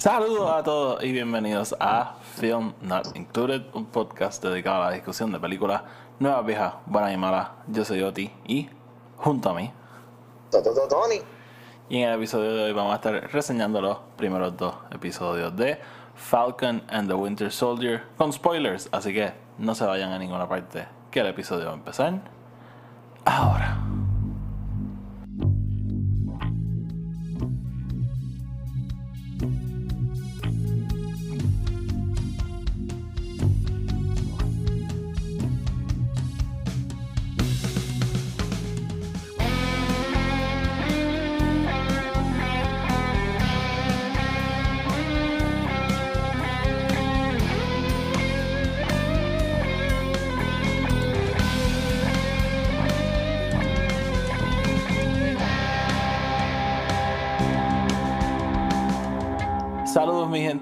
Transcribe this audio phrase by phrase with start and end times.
[0.00, 5.32] Saludos a todos y bienvenidos a Film Not Included, un podcast dedicado a la discusión
[5.32, 5.82] de películas
[6.20, 7.48] nuevas, viejas, buenas y malas.
[7.66, 8.70] Yo soy Oti y
[9.16, 9.72] junto a mí.
[10.52, 11.20] Tony.
[11.88, 15.80] Y en el episodio de hoy vamos a estar reseñando los primeros dos episodios de
[16.14, 20.86] Falcon and the Winter Soldier con spoilers, así que no se vayan a ninguna parte,
[21.10, 22.20] que el episodio va a empezar
[23.24, 23.97] ahora.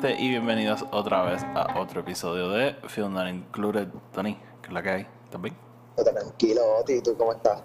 [0.01, 3.89] Gente y bienvenidos otra vez a otro episodio de Film Not Included.
[4.13, 5.07] Tony, ¿qué es la que hay?
[5.25, 5.57] ¿Estás bien?
[5.97, 7.63] Tranquilo, Oti, ¿y tú cómo estás?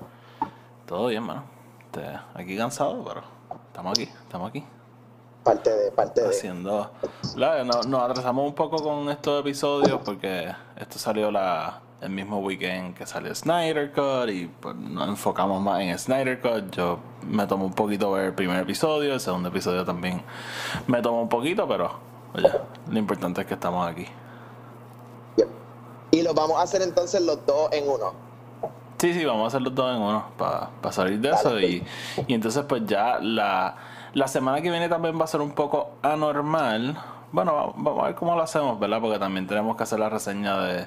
[0.86, 1.44] Todo bien, mano.
[1.86, 3.22] Este, aquí cansado, pero
[3.68, 4.64] estamos aquí, estamos aquí.
[5.44, 6.30] Parte de, parte de.
[6.30, 6.92] Haciendo...
[7.36, 12.40] La- no- nos atrasamos un poco con estos episodios porque esto salió la, el mismo
[12.40, 16.72] weekend que salió Snyder Cut y pues nos enfocamos más en Snyder Cut.
[16.72, 20.22] Yo me tomo un poquito ver el primer episodio, el segundo episodio también
[20.88, 22.52] me tomo un poquito, pero oye,
[22.90, 24.06] lo importante es que estamos aquí.
[25.38, 25.48] Yep.
[26.12, 28.14] Y lo vamos a hacer entonces los dos en uno.
[28.98, 31.60] Sí, sí, vamos a hacer los dos en uno para salir de eso.
[31.60, 31.84] Y,
[32.28, 33.76] y entonces, pues ya la,
[34.14, 36.96] la semana que viene también va a ser un poco anormal.
[37.32, 39.02] Bueno, va- vamos a ver cómo lo hacemos, ¿verdad?
[39.02, 40.86] Porque también tenemos que hacer la reseña de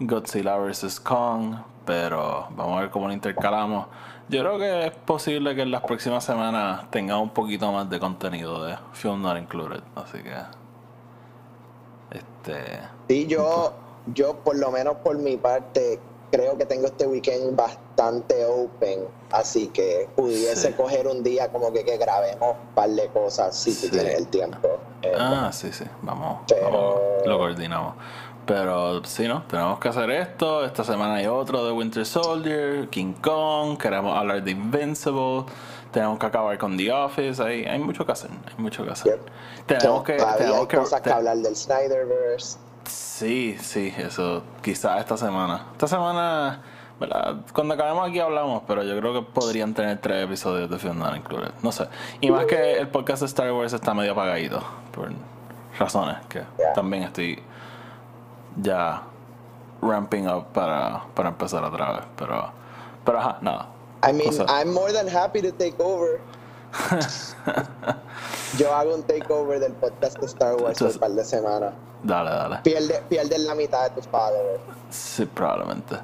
[0.00, 1.00] Godzilla vs.
[1.00, 1.54] Kong.
[1.86, 3.86] Pero vamos a ver cómo lo intercalamos.
[4.28, 8.00] Yo creo que es posible que en las próximas semanas tenga un poquito más de
[8.00, 9.80] contenido de Film Not Included.
[9.94, 10.34] Así que.
[12.16, 12.78] Este.
[13.08, 13.72] Sí, yo,
[14.14, 15.98] yo por lo menos por mi parte,
[16.30, 19.00] creo que tengo este weekend bastante open,
[19.30, 20.72] así que pudiese Sí.
[20.74, 23.86] coger un día como que, que grabemos un par de cosas si Sí.
[23.88, 24.68] tú tienes el tiempo.
[25.02, 27.94] Eh, Ah, sí, sí, vamos, Pero- vamos, lo coordinamos.
[28.44, 29.42] Pero sí, ¿no?
[29.48, 30.64] Tenemos que hacer esto.
[30.64, 35.46] Esta semana hay otro de Winter Soldier, King Kong, queremos hablar de Invincible,
[35.96, 39.12] tenemos que acabar con The Office, hay, hay mucho que hacer, hay mucho que hacer.
[39.14, 39.30] Yep.
[39.64, 40.12] Tenemos que...
[40.12, 42.58] Tenemos hay que cosas que te- hablar del Snyderverse.
[42.84, 45.68] Sí, sí, eso quizás esta semana.
[45.72, 46.60] Esta semana,
[47.00, 47.36] ¿verdad?
[47.54, 51.16] Cuando acabemos aquí hablamos, pero yo creo que podrían tener tres episodios de Film Not
[51.16, 51.52] Included.
[51.62, 51.88] No sé.
[52.20, 55.10] Y más que el podcast de Star Wars está medio apagadito, por
[55.78, 56.42] razones que
[56.74, 57.42] también estoy
[58.60, 59.00] ya
[59.80, 62.02] ramping up para, para empezar otra vez.
[62.16, 62.50] Pero,
[63.02, 63.68] pero ajá, nada.
[64.08, 66.20] I mean, I'm more than happy to take over.
[68.58, 71.74] yo hago un takeover del podcast de Star Wars por Entonces- un par de semanas.
[72.02, 72.58] Dale, dale.
[72.62, 74.60] Pierde, pierdes la mitad de tus followers.
[74.90, 75.96] Sí, probablemente.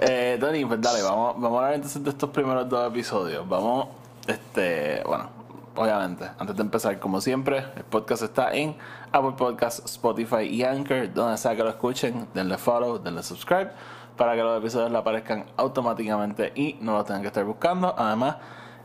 [0.00, 3.46] Eh, Tony, pues dale, vamos, vamos a hablar entonces de estos primeros dos episodios.
[3.48, 3.88] Vamos,
[4.26, 5.28] este, bueno,
[5.74, 8.76] obviamente, antes de empezar, como siempre, el podcast está en
[9.12, 13.70] Apple Podcasts, Spotify y Anchor, donde sea que lo escuchen, denle follow, denle subscribe,
[14.16, 17.94] para que los episodios le aparezcan automáticamente y no los tengan que estar buscando.
[17.96, 18.36] Además,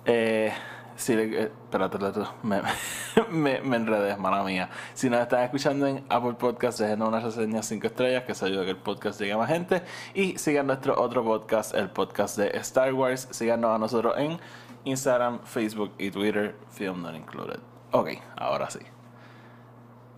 [0.05, 0.51] eh,
[0.95, 1.97] si le, eh, espérate,
[2.43, 2.61] me,
[3.29, 4.69] me, me enredé, mala mía.
[4.93, 8.61] Si nos están escuchando en Apple Podcast, déjenos una reseña 5 estrellas, que eso ayuda
[8.61, 9.81] a que el podcast llegue a más gente.
[10.13, 13.27] Y sigan nuestro otro podcast, el podcast de Star Wars.
[13.31, 14.39] Síganos a nosotros en
[14.83, 17.59] Instagram, Facebook y Twitter, Film Not Included.
[17.91, 18.79] Ok, ahora sí.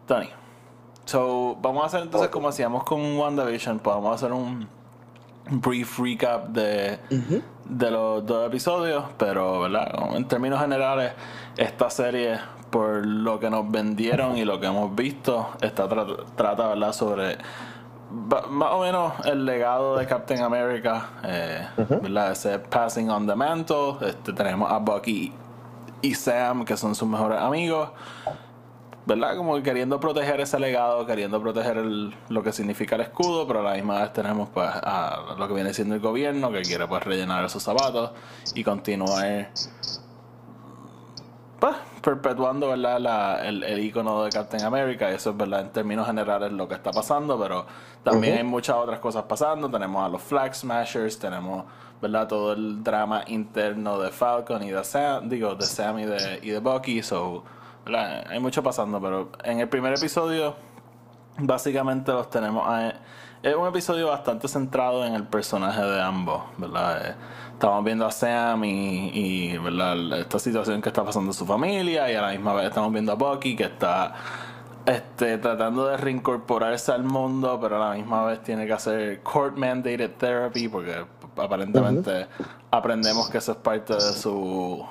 [0.07, 0.29] Tony.
[1.05, 4.67] So, vamos a hacer entonces como hacíamos con WandaVision, pues vamos a hacer un
[5.49, 6.99] brief recap de,
[7.65, 10.15] de los dos episodios, pero ¿verdad?
[10.15, 11.13] En términos generales,
[11.57, 12.39] esta serie,
[12.69, 16.93] por lo que nos vendieron y lo que hemos visto, está tra- trata ¿verdad?
[16.93, 17.37] sobre
[18.49, 22.31] más o menos el legado de Captain America, eh, ¿verdad?
[22.31, 23.95] Ese passing on the mantle.
[24.01, 25.33] Este, tenemos a Bucky
[26.01, 27.89] y Sam, que son sus mejores amigos.
[29.05, 29.35] ¿Verdad?
[29.35, 33.59] Como que queriendo proteger ese legado, queriendo proteger el- lo que significa el escudo, pero
[33.59, 36.87] a la misma vez tenemos pues a lo que viene siendo el gobierno que quiere
[36.87, 38.11] pues rellenar esos zapatos
[38.55, 39.49] y continuar
[41.59, 42.99] pues perpetuando ¿verdad?
[42.99, 46.75] La, el, el icono de Captain America, eso es verdad en términos generales lo que
[46.75, 47.65] está pasando, pero
[48.03, 51.63] también hay muchas otras cosas pasando, tenemos a los Flag Smashers, tenemos
[52.01, 52.27] ¿verdad?
[52.27, 56.49] todo el drama interno de Falcon y de Sam, digo, de Sam y de, y
[56.49, 57.43] de Bucky, so
[57.85, 60.55] hay mucho pasando, pero en el primer episodio
[61.37, 62.93] básicamente los tenemos a-
[63.41, 67.07] es un episodio bastante centrado en el personaje de ambos, ¿verdad?
[67.09, 67.15] Eh,
[67.51, 70.19] estamos viendo a Sam y, y ¿verdad?
[70.19, 73.11] esta situación que está pasando en su familia y a la misma vez estamos viendo
[73.11, 74.13] a Bucky que está
[74.85, 79.57] este, tratando de reincorporarse al mundo, pero a la misma vez tiene que hacer court
[79.57, 81.05] mandated therapy porque
[81.35, 82.27] aparentemente
[82.71, 84.85] aprendemos que eso es parte de su...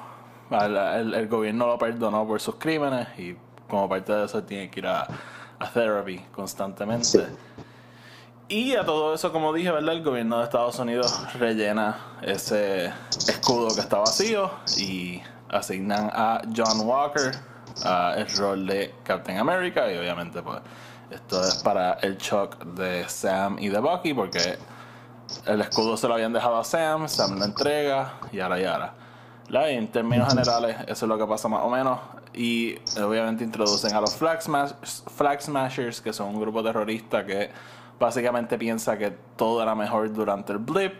[0.52, 3.36] El, gobierno lo perdonó por sus crímenes y
[3.68, 5.06] como parte de eso tiene que ir a,
[5.58, 7.26] a therapy constantemente.
[8.48, 9.94] Y a todo eso, como dije, ¿verdad?
[9.94, 12.92] El gobierno de Estados Unidos rellena ese
[13.28, 17.32] escudo que está vacío y asignan a John Walker
[18.16, 20.60] el rol de Captain America y obviamente pues
[21.10, 24.58] esto es para el shock de Sam y de Bucky porque
[25.46, 28.94] el escudo se lo habían dejado a Sam, Sam lo entrega y ahora y ahora.
[29.50, 31.98] En términos generales eso es lo que pasa más o menos
[32.34, 34.40] y obviamente introducen a los Flag,
[35.16, 37.50] Flag Smashers que son un grupo terrorista que
[37.98, 40.94] básicamente piensa que todo era mejor durante el blip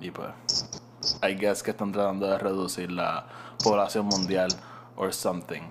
[0.00, 0.30] y pues
[1.22, 3.26] I guess que están tratando de reducir la
[3.62, 4.48] población mundial
[4.96, 5.62] or something.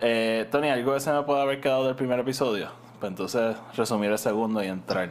[0.00, 2.70] Eh, Tony, ¿algo que se me puede haber quedado del primer episodio?
[2.98, 5.10] Pues entonces resumir el segundo y entrar.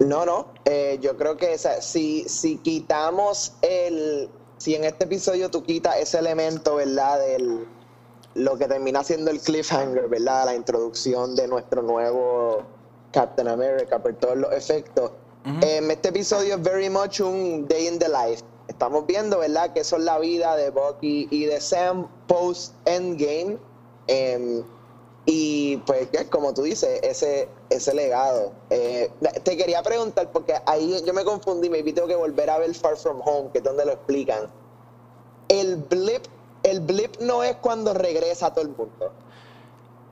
[0.00, 0.48] No, no.
[0.64, 4.28] Eh, yo creo que si, si quitamos el.
[4.60, 7.18] Si en este episodio tú quitas ese elemento, ¿verdad?
[7.18, 7.66] Del,
[8.34, 10.44] lo que termina siendo el cliffhanger, ¿verdad?
[10.44, 12.62] La introducción de nuestro nuevo
[13.10, 15.12] Captain America por todos los efectos.
[15.62, 18.42] Em, este episodio es very much un day in the life.
[18.68, 19.72] Estamos viendo, ¿verdad?
[19.72, 23.58] Que eso es la vida de Bucky y de Sam post Endgame
[24.10, 24.64] Em,
[25.32, 28.52] y pues, como tú dices, ese, ese legado.
[28.68, 29.12] Eh,
[29.44, 32.96] te quería preguntar, porque ahí yo me confundí, me tengo que volver a ver Far
[32.96, 34.50] From Home, que es donde lo explican.
[35.46, 36.24] El blip,
[36.64, 39.12] el blip no es cuando regresa todo el mundo.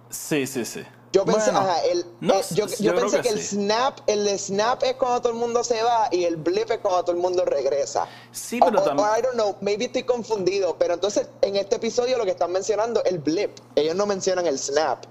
[0.09, 0.85] Sí, sí, sí.
[1.13, 5.33] Yo pensé, ajá, el, eh, yo, pensé que, el snap, el snap es cuando todo
[5.33, 8.07] el mundo se va y el blip es cuando todo el mundo regresa.
[8.31, 9.09] Sí, pero también.
[9.19, 13.03] I don't know, maybe estoy confundido, pero entonces en este episodio lo que están mencionando
[13.05, 13.53] el blip.
[13.75, 15.05] Ellos no mencionan el snap.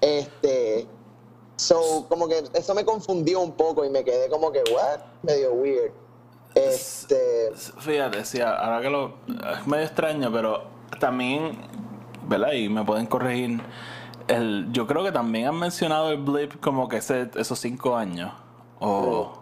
[0.00, 0.88] Este.
[1.54, 5.00] So, como que eso me confundió un poco y me quedé como que, what?
[5.22, 5.92] Medio weird.
[6.56, 7.52] Este.
[7.78, 9.14] Fíjate, sí, ahora que lo.
[9.56, 10.64] Es medio extraño, pero
[10.98, 11.58] también.
[12.26, 12.52] ¿Verdad?
[12.52, 13.62] Y me pueden corregir
[14.28, 18.32] el, yo creo que también han mencionado el blip como que ese, esos cinco años.
[18.80, 19.38] O.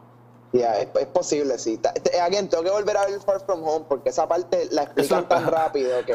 [0.52, 1.78] Ya, es, posible, sí.
[2.22, 5.46] Again, tengo que volver a ver Far From Home porque esa parte la explican tan
[5.46, 6.14] rápido que.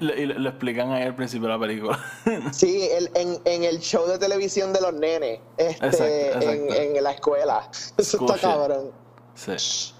[0.00, 1.98] y lo, explican ahí al principio de la película.
[2.52, 7.12] sí, el, en, en, el show de televisión de los nenes, este, En, en, la
[7.12, 7.68] escuela.
[7.98, 8.90] Eso está cabrón.
[9.34, 9.94] Sí.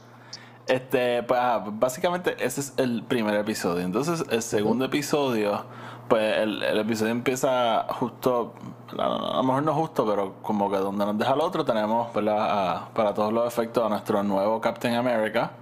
[0.66, 1.40] Este, pues,
[1.72, 3.84] básicamente ese es el primer episodio.
[3.84, 5.64] Entonces, el segundo episodio
[6.08, 8.54] pues el, episodio empieza justo,
[8.98, 13.14] a lo mejor no justo, pero como que donde nos deja el otro tenemos para
[13.14, 15.52] todos los efectos a nuestro nuevo Captain America.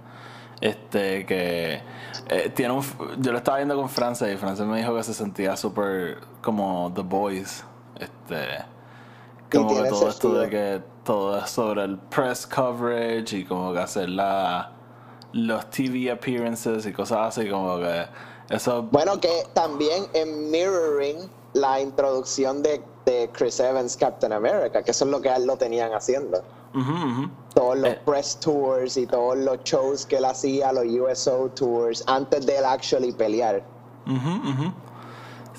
[0.59, 1.81] Este que
[2.29, 2.83] eh, tiene un.
[3.19, 6.91] Yo lo estaba viendo con Frances y Frances me dijo que se sentía súper como
[6.93, 7.65] The Boys.
[7.99, 8.63] Este.
[9.51, 13.79] Como que todo esto de que todo es sobre el press coverage y como que
[13.79, 14.71] hacer la,
[15.33, 18.05] los TV appearances y cosas así, como que
[18.91, 22.81] bueno, que también en Mirroring la introducción de,
[23.33, 26.41] Chris Evans Captain America, que eso es lo que él lo tenían haciendo.
[27.53, 27.99] Todos los eh.
[28.05, 32.63] press tours y todos los shows que él hacía, los USO tours, antes de él
[32.63, 33.63] actually pelear.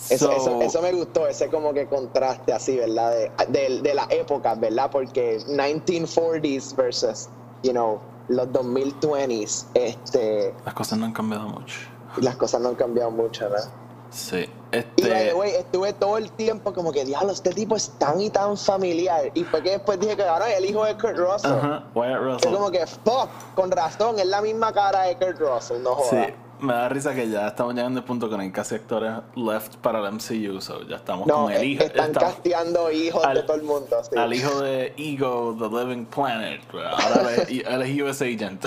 [0.09, 3.13] eso, me gustó, ese como que contraste así, ¿verdad?
[3.49, 4.91] De, de, la época, ¿verdad?
[4.91, 7.29] Porque 1940s versus,
[7.63, 10.55] you know, los 2020s, este...
[10.65, 13.71] Las cosas no han cambiado mucho las cosas no han cambiado mucho, ¿verdad?
[14.11, 14.49] Sí.
[14.71, 15.29] Este...
[15.29, 18.57] Y, güey, estuve todo el tiempo como que, diablo, este tipo es tan y tan
[18.57, 19.31] familiar.
[19.35, 21.53] Y fue que después dije que ahora el hijo de Kurt Russell.
[21.53, 22.51] Ajá, Wyatt Russell.
[22.51, 26.27] Es como que, fuck, con razón, es la misma cara de Kurt Russell, no jodas.
[26.27, 26.35] Sí.
[26.61, 29.99] Me da risa que ya estamos llegando al punto con el casi actores left para
[29.99, 31.83] el MCU, so ya estamos con el hijo.
[31.83, 33.97] Están casteando hijos de todo el mundo.
[34.09, 34.17] Sí.
[34.17, 36.61] Al hijo de Ego, The Living Planet.
[36.73, 38.65] Ahora él es US Agent.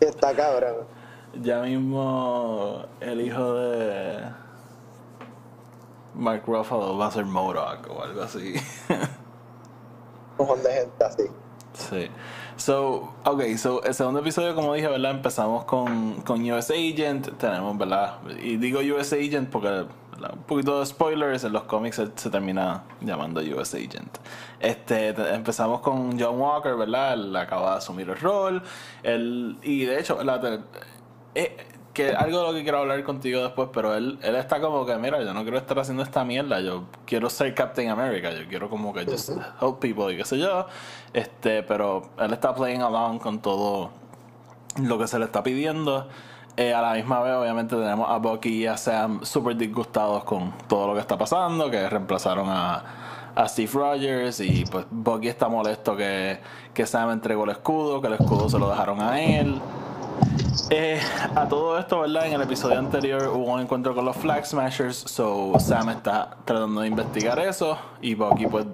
[0.00, 0.97] Está cabrón.
[1.40, 4.22] Ya mismo el hijo de
[6.14, 8.54] Mark Ruffalo va a ser Modoc o algo así.
[10.38, 11.22] Un de gente así.
[11.74, 12.10] Sí.
[12.56, 15.12] So, ok, so el segundo episodio, como dije, ¿verdad?
[15.12, 17.38] Empezamos con, con US Agent.
[17.38, 18.18] Tenemos, ¿verdad?
[18.42, 19.86] Y digo US Agent porque
[20.32, 24.18] un poquito de spoilers, en los cómics se, termina llamando US Agent.
[24.58, 27.14] Este, empezamos con John Walker, ¿verdad?
[27.14, 28.62] Él acaba de asumir el rol.
[29.04, 30.40] Él, y de hecho, la,
[31.34, 31.56] eh,
[31.98, 34.96] que algo de lo que quiero hablar contigo después, pero él, él está como que,
[34.96, 38.70] mira, yo no quiero estar haciendo esta mierda, yo quiero ser Captain America, yo quiero
[38.70, 39.30] como que just
[39.60, 40.66] help people y qué sé yo.
[41.12, 43.90] Este, pero él está playing along con todo
[44.80, 46.08] lo que se le está pidiendo.
[46.56, 50.52] Eh, a la misma vez, obviamente, tenemos a Bucky y a Sam súper disgustados con
[50.68, 55.48] todo lo que está pasando, que reemplazaron a, a Steve Rogers y pues Bucky está
[55.48, 56.40] molesto que,
[56.74, 59.60] que Sam entregó el escudo, que el escudo se lo dejaron a él.
[60.70, 61.00] Eh,
[61.34, 62.26] a todo esto, ¿verdad?
[62.26, 66.82] En el episodio anterior hubo un encuentro con los Flag Smashers, so Sam está tratando
[66.82, 68.66] de investigar eso y Bucky pues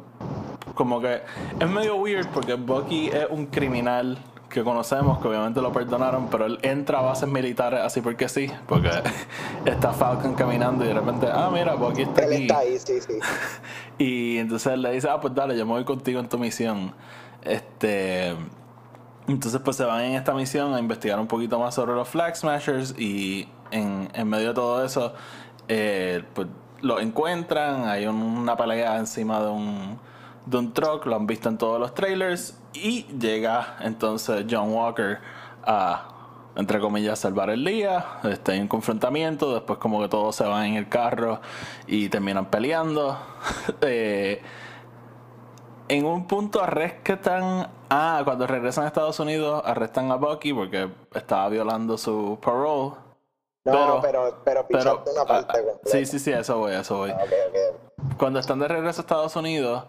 [0.74, 1.22] como que
[1.60, 6.46] es medio weird porque Bucky es un criminal que conocemos, que obviamente lo perdonaron, pero
[6.46, 8.90] él entra a bases militares así porque sí, porque
[9.64, 12.42] está Falcon caminando y de repente, ah, mira, Bucky está Él aquí.
[12.42, 13.14] está ahí, sí, sí.
[13.98, 16.92] Y entonces él le dice, ah, pues dale, yo me voy contigo en tu misión.
[17.42, 18.34] Este.
[19.26, 22.36] Entonces, pues se van en esta misión a investigar un poquito más sobre los Flag
[22.36, 22.94] Smashers.
[22.98, 25.14] Y en, medio de todo eso,
[25.68, 26.48] eh, pues
[26.82, 27.86] lo encuentran.
[27.88, 29.98] Hay un- una pelea encima de un,
[30.46, 31.06] de un truck.
[31.06, 32.58] Lo han visto en todos los trailers.
[32.74, 35.18] Y llega entonces John Walker
[35.64, 36.08] a.
[36.56, 38.04] Entre comillas, salvar el día.
[38.22, 39.52] Este, hay un confrontamiento.
[39.54, 41.40] Después, como que todos se van en el carro
[41.88, 43.18] y terminan peleando.
[43.80, 44.40] Eh,
[45.88, 47.68] en un punto arrestan.
[47.90, 52.96] Ah, cuando regresan a Estados Unidos, arrestan a Bucky porque estaba violando su parole.
[53.66, 55.78] No, Pero- pero, pero, una parte ah, completa.
[55.84, 57.10] sí, sí, sí, eso voy, eso voy.
[57.10, 57.18] Ah.
[58.18, 59.84] Cuando están de regreso a Estados Unidos,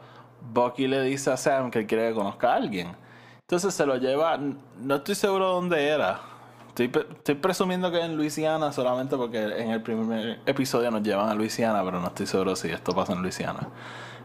[0.54, 2.96] Bucky le dice a Sam que quiere que conozca a alguien.
[3.42, 4.38] Entonces se lo lleva.
[4.78, 6.22] No estoy seguro dónde era.
[6.70, 11.34] Estoy, estoy presumiendo que en Luisiana solamente porque en el primer episodio nos llevan a
[11.34, 13.70] Luisiana, pero no estoy seguro si esto pasa en Luisiana.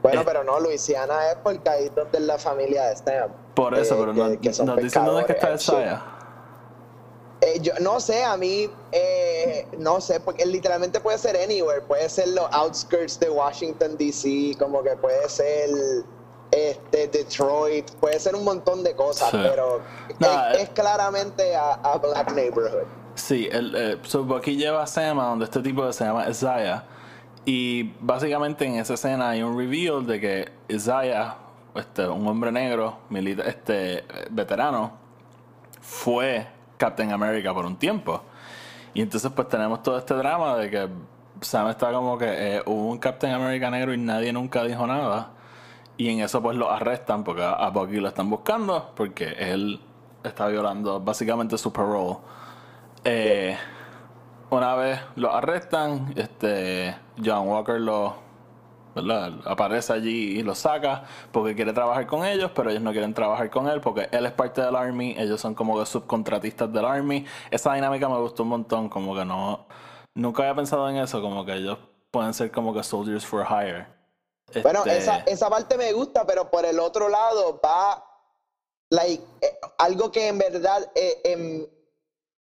[0.02, 3.30] Bueno, Eh, pero no, Luisiana es porque ahí es donde es la familia de Sam.
[3.54, 6.02] Por eso, Eh, pero que- no, que son nos dicen dónde es que está Saya.
[7.42, 8.71] Eh, yo no sé, a mí,
[9.78, 14.83] no sé, porque literalmente puede ser anywhere, puede ser los outskirts de Washington DC, como
[14.83, 15.71] que puede ser
[16.50, 19.38] este Detroit, puede ser un montón de cosas, Sí.
[19.40, 22.85] pero es, es claramente a, a Black Neighborhood.
[23.14, 26.85] Sí, el, so Bucky lleva a Sam a donde este tipo se llama Isaiah.
[27.44, 31.37] Y básicamente en esa escena hay un reveal de que Isaiah,
[31.75, 34.92] este, un hombre negro, milita este, veterano,
[35.80, 38.23] fue Captain America por un tiempo.
[38.94, 40.88] Y entonces pues tenemos todo este drama de que
[41.40, 45.30] Sam está como que eh, hubo un Captain America negro y nadie nunca dijo nada.
[45.97, 49.80] Y en eso pues lo arrestan porque a Bucky lo están buscando porque él
[50.25, 52.18] está violando básicamente su parole.
[53.04, 53.56] Eh,
[54.50, 58.14] una vez lo arrestan, este John Walker lo
[58.95, 59.33] ¿verdad?
[59.45, 63.50] aparece allí y lo saca porque quiere trabajar con ellos, pero ellos no quieren trabajar
[63.50, 67.25] con él porque él es parte del Army, ellos son como que subcontratistas del Army.
[67.50, 69.66] Esa dinámica me gustó un montón, como que no
[70.14, 71.78] nunca había pensado en eso, como que ellos
[72.11, 73.87] pueden ser como que soldiers for hire.
[74.62, 78.04] Bueno, Este, esa, esa parte me gusta, pero por el otro lado va
[78.90, 81.79] like, eh, algo que en verdad eh, en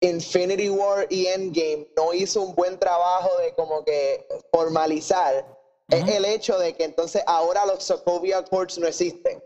[0.00, 5.44] Infinity War y Endgame no hizo un buen trabajo de como que formalizar
[5.88, 6.10] es Ujú.
[6.12, 9.42] el hecho de que entonces ahora los Sokovia Accords no existen.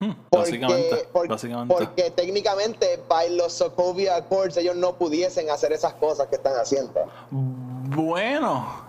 [0.00, 1.74] hmm, Porque, básicamente, por- básicamente.
[1.74, 7.04] porque técnicamente by los Sokovia Accords ellos no pudiesen hacer esas cosas que están haciendo.
[7.30, 8.84] Bueno,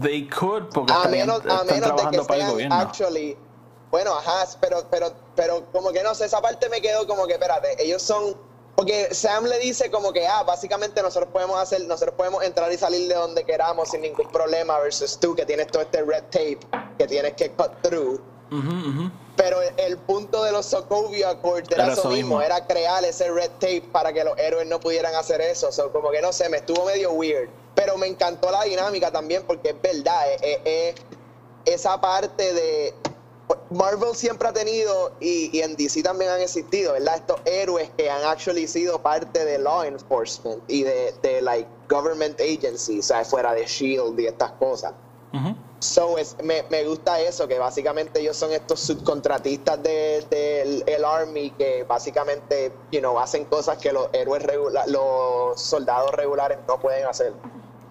[0.00, 2.74] they could porque a estarían- menos, a están menos de que trabajando para el gobierno.
[2.76, 3.36] actually
[3.90, 7.34] bueno ajá pero pero pero como que no sé esa parte me quedó como que
[7.34, 8.34] espérate ellos son
[8.76, 12.76] porque Sam le dice como que ah básicamente nosotros podemos hacer nosotros podemos entrar y
[12.76, 16.58] salir de donde queramos sin ningún problema versus tú que tienes todo este red tape
[16.98, 18.20] que tienes que cut through
[19.36, 22.42] pero el, el punto de los Sokovia Accords era, Era eso mismo, mismo.
[22.42, 25.72] era crear ese red tape para que los héroes no pudieran hacer eso.
[25.72, 27.48] So, como que no sé, me estuvo medio weird.
[27.74, 30.94] Pero me encantó la dinámica también porque es verdad, eh, eh,
[31.64, 32.94] esa parte de...
[33.70, 37.16] Marvel siempre ha tenido, y, y en DC también han existido, ¿verdad?
[37.16, 42.40] Estos héroes que han actually sido parte de law enforcement y de, de like, government
[42.40, 44.92] agencies, o sea, fuera de SHIELD y estas cosas.
[45.80, 51.04] So, es, me, me gusta eso, que básicamente ellos son estos subcontratistas del de, el
[51.04, 56.80] Army que básicamente, you know, hacen cosas que los héroes regula- los soldados regulares no
[56.80, 57.34] pueden hacer.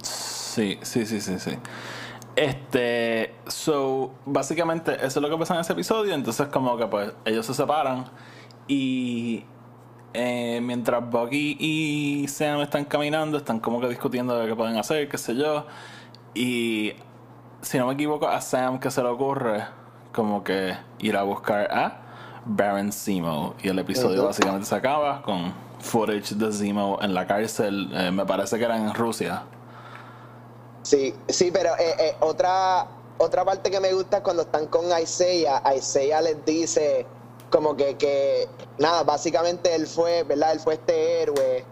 [0.01, 1.57] Sí, sí, sí, sí, sí.
[2.35, 6.13] Este, so, básicamente eso es lo que pasa en ese episodio.
[6.13, 8.05] Entonces, como que pues ellos se separan
[8.67, 9.45] y
[10.13, 15.09] eh, mientras Bucky y Sam están caminando, están como que discutiendo de qué pueden hacer,
[15.09, 15.65] qué sé yo.
[16.33, 16.93] Y
[17.61, 19.65] si no me equivoco, a Sam que se le ocurre
[20.11, 22.01] como que ir a buscar a
[22.45, 23.55] Baron Zemo.
[23.61, 27.89] Y el episodio básicamente se acaba con footage de Zemo en la cárcel.
[27.93, 29.43] eh, me parece que era en Rusia.
[30.83, 32.87] Sí, sí, pero eh, eh, otra,
[33.17, 37.05] otra parte que me gusta es cuando están con Isaiah, Isaiah les dice
[37.49, 38.47] como que, que,
[38.79, 40.53] nada, básicamente él fue, ¿verdad?
[40.53, 41.65] Él fue este héroe.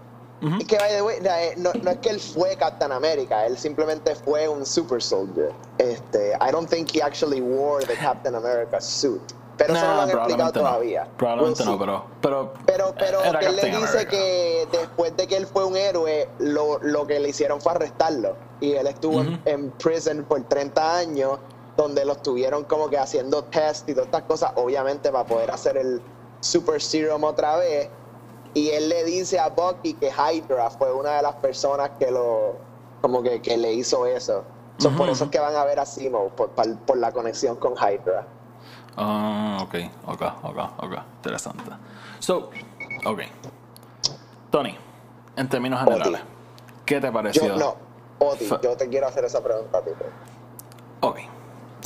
[0.59, 3.55] Y que, by the way, eh, no, no, es que él fue Captain America, él
[3.57, 5.51] simplemente fue un super soldier.
[5.77, 9.21] Este, I don't think he actually wore the Captain America suit.
[9.61, 11.07] Pero eso no lo han explicado todavía.
[11.17, 12.05] Probablemente no, pero.
[12.21, 16.79] Pero, pero, pero él le dice que después de que él fue un héroe, lo,
[16.79, 18.35] lo que le hicieron fue arrestarlo.
[18.59, 21.39] Y él estuvo en, en prison por 30 años
[21.77, 25.77] donde lo estuvieron como que haciendo test y todas estas cosas, obviamente para poder hacer
[25.77, 26.01] el
[26.41, 27.89] Super Serum otra vez.
[28.53, 32.55] Y él le dice a Bucky que Hydra fue una de las personas que lo,
[33.01, 34.43] como que, que le hizo eso.
[34.77, 37.73] Son por eso es que van a ver a Simo, por, por, la conexión con
[37.73, 38.25] Hydra.
[39.03, 41.63] Ah, ok, ok, ok, ok, interesante.
[42.19, 42.51] So,
[43.03, 43.19] ok.
[44.51, 44.77] Tony,
[45.35, 46.21] en términos generales,
[46.85, 47.47] ¿qué te pareció?
[47.47, 47.75] Yo, no,
[48.19, 49.89] Oti, yo te quiero hacer esa pregunta a ti.
[50.99, 51.17] Ok.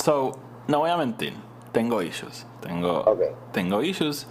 [0.02, 0.32] So,
[0.68, 1.34] no voy a mentir,
[1.72, 2.46] tengo issues.
[2.60, 3.04] Tengo,
[3.52, 4.26] tengo issues.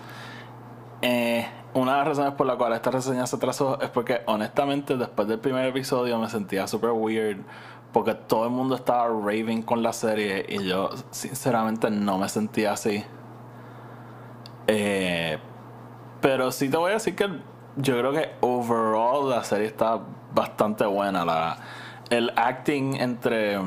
[1.02, 4.96] Eh, una de las razones por la cual esta reseña se atrasó es porque, honestamente,
[4.96, 7.42] después del primer episodio me sentía super weird.
[7.96, 12.74] Porque todo el mundo estaba raving con la serie y yo, sinceramente, no me sentía
[12.74, 13.02] así.
[14.68, 15.38] Eh,
[16.20, 17.30] pero sí te voy a decir que
[17.78, 20.02] yo creo que overall la serie está
[20.34, 21.24] bastante buena.
[21.24, 21.58] La,
[22.10, 23.60] el acting entre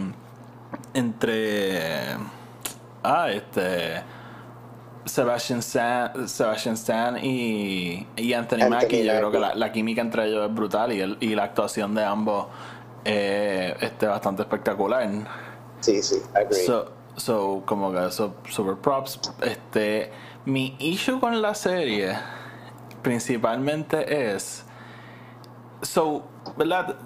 [0.93, 2.13] entre
[3.03, 4.03] ah este
[5.07, 10.47] Sebastian Stan, Sebastian Stan y, y Anthony, Mackie yo creo que la, química entre ellos
[10.47, 12.49] es brutal y, el, y la actuación de ambos
[13.05, 15.09] eh, este bastante espectacular
[15.81, 16.65] sí sí agree.
[16.65, 20.11] so, so como que so, super props este
[20.45, 22.17] mi issue con la serie
[23.03, 24.65] principalmente es
[25.83, 26.23] so
[26.57, 26.97] verdad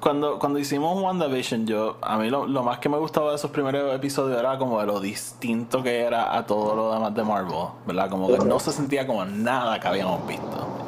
[0.00, 3.94] cuando, cuando hicimos WandaVision, yo, a mí lo, más que me gustaba de esos primeros
[3.94, 8.10] episodios era como de lo distinto que era a todo lo demás de Marvel, ¿verdad?
[8.10, 10.87] Como que no se sentía como nada que habíamos visto.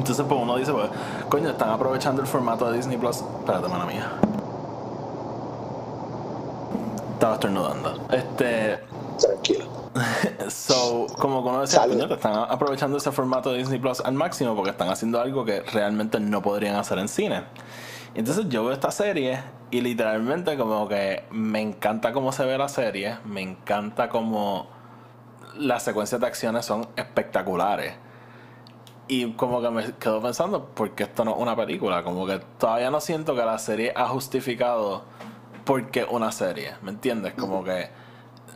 [0.00, 0.88] Entonces, pues uno dice, pues,
[1.28, 3.16] coño, están aprovechando el formato de Disney Plus.
[3.16, 4.10] Espérate, mano mía.
[7.12, 8.08] Estaba estornudando.
[8.10, 8.78] Este.
[9.18, 9.66] Tranquilo.
[10.48, 14.70] so, como uno decía, coño, están aprovechando ese formato de Disney Plus al máximo porque
[14.70, 17.44] están haciendo algo que realmente no podrían hacer en cine.
[18.14, 22.70] Entonces yo veo esta serie y literalmente como que me encanta cómo se ve la
[22.70, 24.66] serie, me encanta cómo
[25.58, 27.92] las secuencias de acciones son espectaculares.
[29.10, 32.04] Y como que me quedo pensando, porque esto no es una película?
[32.04, 35.02] Como que todavía no siento que la serie ha justificado
[35.64, 37.34] porque una serie, ¿me entiendes?
[37.34, 37.88] Como que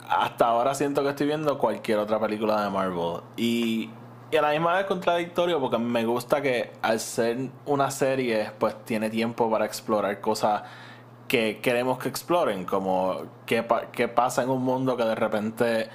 [0.08, 3.20] hasta ahora siento que estoy viendo cualquier otra película de Marvel.
[3.36, 3.90] Y
[4.34, 8.74] y a la misma vez contradictorio porque me gusta que al ser una serie, pues
[8.84, 10.62] tiene tiempo para explorar cosas
[11.28, 15.88] que queremos que exploren, como qué, pasa en un mundo que de repente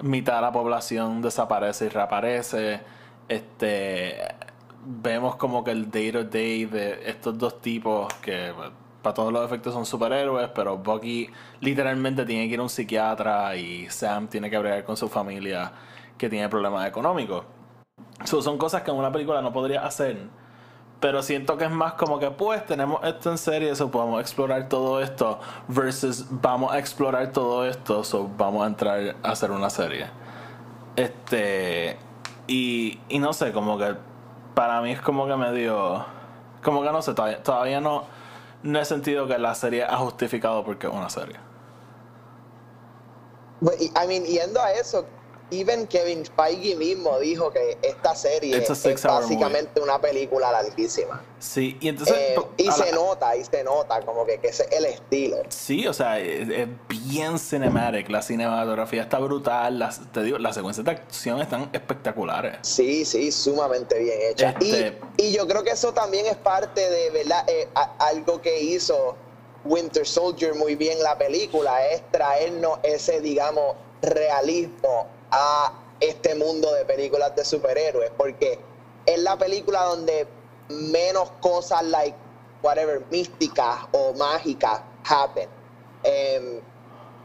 [0.00, 2.80] mitad de la población desaparece y reaparece.
[3.32, 4.18] Este
[4.84, 8.52] vemos como que el day to day de estos dos tipos que
[9.00, 11.28] para todos los efectos son superhéroes, pero Bucky
[11.60, 15.72] literalmente tiene que ir a un psiquiatra y Sam tiene que bregar con su familia
[16.18, 17.44] que tiene problemas económicos
[18.24, 20.16] son cosas que en una película no podría hacer.
[21.00, 24.68] Pero siento que es más como que, pues, tenemos esto en serie, eso podemos explorar
[24.68, 25.40] todo esto.
[25.66, 30.06] Versus, vamos a explorar todo esto, so vamos a entrar a hacer una serie.
[30.94, 31.96] Este.
[32.46, 33.96] Y, y no sé, como que.
[34.54, 36.04] Para mí es como que medio.
[36.62, 38.04] Como que no sé, todavía, todavía no.
[38.62, 41.36] No he sentido que la serie ha justificado porque es una serie.
[43.62, 45.06] I mean, yendo a eso,
[45.52, 51.22] even Kevin Feige mismo dijo que esta serie es básicamente una película larguísima.
[51.38, 52.16] Sí, y entonces...
[52.16, 55.38] Eh, y se nota, y se nota como que, que es el estilo.
[55.48, 60.84] Sí, o sea, es, bien cinematic, la cinematografía está brutal, las, te digo, las secuencias
[60.84, 62.56] de acción están espectaculares.
[62.62, 64.54] Sí, sí, sumamente bien hechas.
[64.60, 67.44] Este y, yo creo que eso también es parte de, ¿verdad?
[67.48, 69.16] Eh, algo que hizo
[69.64, 76.84] Winter Soldier muy bien la película, es traernos ese, digamos, realismo a este mundo de
[76.84, 78.58] películas de superhéroes, porque
[79.06, 80.26] es la película donde
[80.68, 82.16] menos cosas like
[82.62, 85.48] whatever místicas o mágicas happen.
[86.04, 86.60] Em,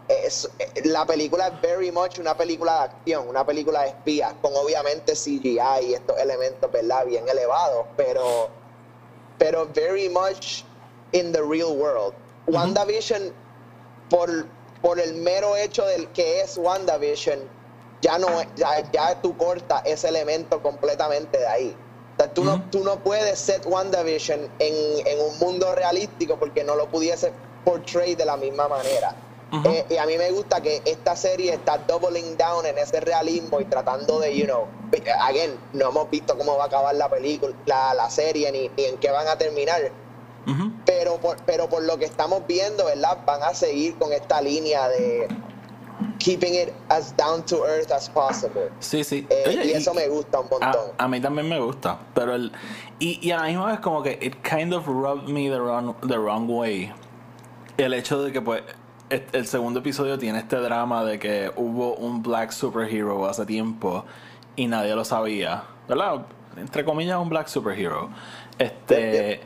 [0.08, 0.50] es,
[0.86, 5.14] la película es very much una película de acción, una película de espías, con obviamente
[5.14, 7.06] CGI y estos elementos, ¿verdad?
[7.06, 8.50] Bien elevados, pero,
[9.38, 10.64] pero very much
[11.12, 12.14] in the real world.
[12.48, 13.34] WandaVision,
[14.10, 14.48] por,
[14.82, 17.57] por el mero hecho del que es WandaVision,
[18.02, 21.78] ya no ya, ya tú cortas ese elemento completamente de ahí.
[22.34, 26.88] tú, no, tú no puedes set WandaVision en, en un mundo realístico porque no lo
[26.88, 27.32] pudiese
[27.64, 29.16] portray de la misma manera.
[29.64, 33.62] Eh, y a mí me gusta que esta serie está doubling down en ese realismo
[33.62, 34.68] y tratando de, you know,
[35.22, 38.86] again, no hemos visto cómo va a acabar la película, la, la serie, ni, ni,
[38.86, 39.90] en qué van a terminar.
[40.86, 43.20] pero, por, pero por lo que estamos viendo, ¿verdad?
[43.26, 45.28] Van a seguir con esta línea de
[46.20, 48.70] keeping it as down to earth as possible.
[48.80, 49.26] Sí, sí.
[49.30, 50.92] Eh, y eso me gusta un montón.
[50.98, 52.52] A, mí también me gusta, pero el
[53.00, 55.96] y, y a la misma vez como que it kind of rubbed me the wrong,
[56.02, 56.92] the wrong way.
[57.78, 58.64] El hecho de que pues
[59.10, 64.04] el segundo episodio tiene este drama de que hubo un black superhero hace tiempo
[64.56, 66.26] y nadie lo sabía, ¿verdad?
[66.58, 68.10] Entre comillas un black superhero.
[68.58, 69.42] Este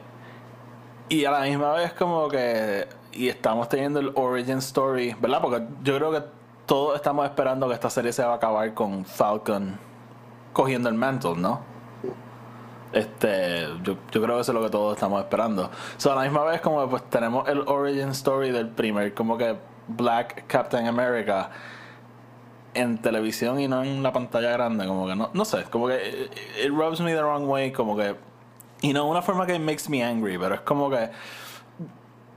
[1.10, 5.42] y a la misma vez como que y estamos teniendo el origin story, ¿verdad?
[5.42, 6.24] Porque yo creo que
[6.66, 9.78] todos estamos esperando que esta serie se va a acabar con Falcon
[10.54, 11.62] cogiendo el mantle, ¿no?
[12.94, 15.70] Este, yo, yo creo que eso es lo que todos estamos esperando.
[15.98, 19.56] So, a la misma vez como pues tenemos el origin story del primer como que
[19.88, 21.50] Black Captain America
[22.74, 26.30] en televisión y no en la pantalla grande, como que no, no sé, como que
[26.62, 28.16] it, rubs me the wrong way, como que
[28.82, 31.12] y no una forma que makes me angry, pero es como que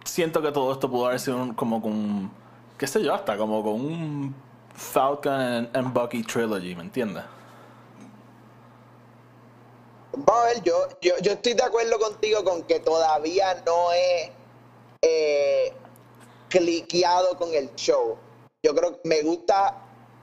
[0.04, 2.30] siento que todo esto pudo haber sido como con
[2.78, 4.34] qué sé yo, hasta como con un
[4.74, 7.24] Falcon and, Bucky trilogy, ¿me entiendes?
[10.16, 14.32] Vamos a ver, yo, yo, yo, estoy de acuerdo contigo con que todavía no he
[15.02, 15.72] eh,
[16.48, 18.16] cliqueado con el show.
[18.62, 19.76] Yo creo que me gusta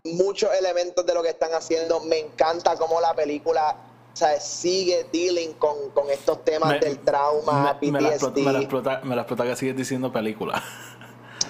[0.05, 1.99] muchos elementos de lo que están haciendo.
[2.01, 3.75] Me encanta cómo la película
[4.13, 9.01] o sea, sigue dealing con, con estos temas del trauma, me, explota, me, la explota,
[9.03, 10.61] me explota que sigue diciendo película.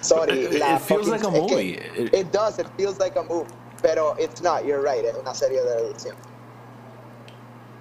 [0.02, 1.74] Sorry, it, it feels like a movie.
[1.74, 3.50] It, it, does, it feels like a movie.
[3.82, 6.16] Pero it's not, you're right, es una serie de edición.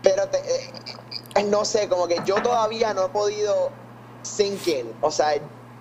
[0.03, 3.71] Pero te, eh, no sé, como que yo todavía no he podido
[4.23, 4.95] sink in.
[5.03, 5.35] O sea,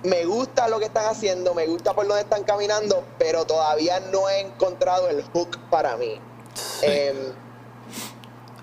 [0.03, 4.29] me gusta lo que están haciendo, me gusta por dónde están caminando, pero todavía no
[4.29, 6.19] he encontrado el hook para mí.
[6.81, 7.33] Eh,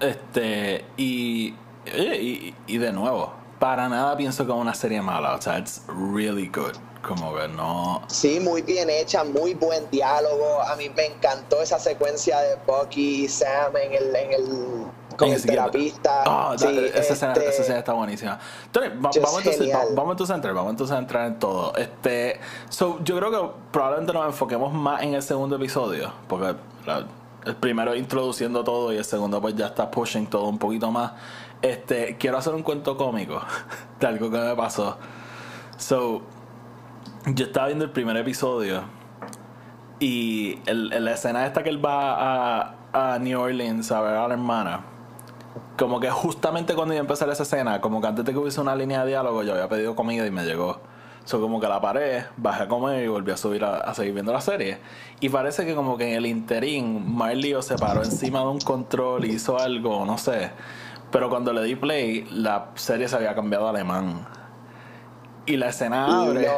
[0.01, 1.55] este, y,
[1.87, 5.35] y, y de nuevo, para nada pienso que es una serie mala.
[5.35, 8.03] O sea, it's really good como que no.
[8.09, 10.61] Sí, muy bien hecha, muy buen diálogo.
[10.63, 15.31] A mí me encantó esa secuencia de Bucky y Sam en el, en el con
[15.31, 16.25] el terapista.
[16.27, 18.39] Oh, sí, esa, escena, esa, este, escena, está buenísima.
[18.67, 21.75] Entonces, vamos, entonces, vamos entonces a entrar, vamos entonces a entrar en todo.
[21.77, 26.57] Este, so, yo creo que probablemente nos enfoquemos más en el segundo episodio, porque
[27.47, 31.13] el primero introduciendo todo y el segundo pues ya está pushing todo un poquito más.
[31.63, 33.41] Este, quiero hacer un cuento cómico
[34.01, 34.99] de algo que me pasó.
[35.79, 36.23] So,
[37.27, 38.83] yo estaba viendo el primer episodio
[39.99, 44.29] y el, la escena esta que él va a, a, New Orleans a ver a
[44.29, 44.85] la hermana,
[45.77, 48.61] como que justamente cuando iba a empezar esa escena, como que antes de que hubiese
[48.61, 50.81] una línea de diálogo, yo había pedido comida y me llegó.
[51.25, 54.33] So, como que la paré, bajé a comer y volví a subir a, seguir viendo
[54.33, 54.79] la serie.
[55.19, 59.25] Y parece que como que en el interín Marley se paró encima de un control
[59.25, 60.53] y hizo algo, no sé.
[61.11, 64.36] Pero cuando le di play, la serie se había cambiado a alemán.
[65.47, 66.49] Y la escena abre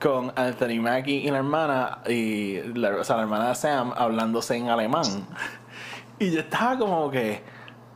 [0.00, 4.56] con Anthony Mackie y la hermana, y la, o sea, la hermana de Sam hablándose
[4.56, 5.04] en alemán.
[6.20, 7.44] Y yo estaba como que,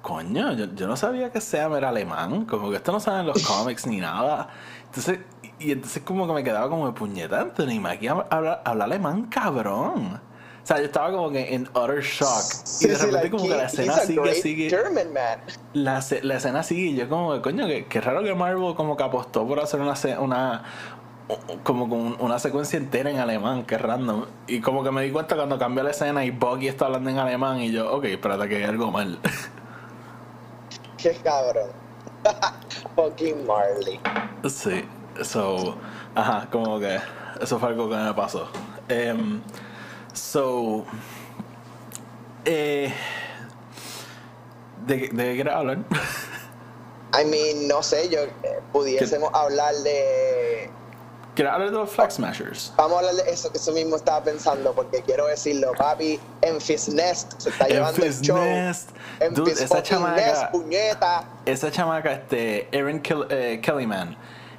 [0.00, 3.84] coño, yo, no sabía que Sam era alemán, como que esto no saben los cómics
[3.84, 4.48] ni nada.
[4.84, 5.18] Entonces,
[5.58, 10.20] y entonces como que me quedaba como de puñeta, Anthony Mackie habla, habla alemán, cabrón.
[10.62, 12.44] O sea, yo estaba como que en utter shock.
[12.80, 14.70] y de repente como que la escena sigue, sigue.
[14.70, 15.40] German man.
[15.72, 19.02] La, la escena sigue y yo como que, coño, que, raro que Marvel como que
[19.02, 20.62] apostó por hacer una, una
[21.64, 24.26] como con una secuencia entera en alemán, que random.
[24.46, 27.18] Y como que me di cuenta cuando cambió la escena y Buggy está hablando en
[27.18, 29.18] alemán y yo, ok, espérate que hay algo mal.
[30.96, 31.70] Qué cabrón.
[32.94, 33.98] Fucking Marley.
[34.48, 34.84] Sí,
[35.22, 35.76] so,
[36.14, 37.00] ajá, como que
[37.40, 38.48] eso fue algo que me pasó.
[38.88, 39.40] Um,
[40.14, 40.84] So,
[42.44, 42.92] eh,
[44.86, 45.78] ¿de, ¿de qué hablar?
[47.14, 50.70] I mean, no sé, yo eh, pudiésemos hablar de.
[51.34, 52.74] ¿Quieres hablar de los Flag Smashers?
[52.76, 56.54] Vamos a hablar de eso, eso mismo estaba pensando, porque quiero decirlo, papi, en
[56.94, 58.36] Nest se está llevando el show.
[58.36, 58.90] Nest.
[59.30, 61.24] Dude, esa chamaca, Nest, puñeta.
[61.46, 64.14] Esa chamaca, este, Erin eh, Kellyman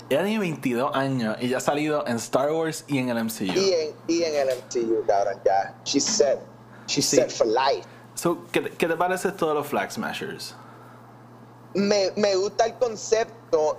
[0.09, 3.43] ella tiene 22 años y ya ha salido en Star Wars y en el MCU.
[3.43, 5.75] Y en, y en el MCU, cabrón, ya.
[5.83, 6.39] She's set.
[6.87, 7.87] She's set for life.
[8.15, 10.55] So, ¿qué, ¿Qué te parece todos los Flag Smashers?
[11.73, 13.77] Me, me gusta el concepto.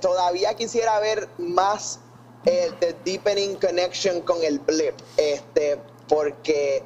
[0.00, 1.98] Todavía quisiera ver más
[2.44, 4.94] el the deepening connection con el blip.
[5.16, 6.84] Este, porque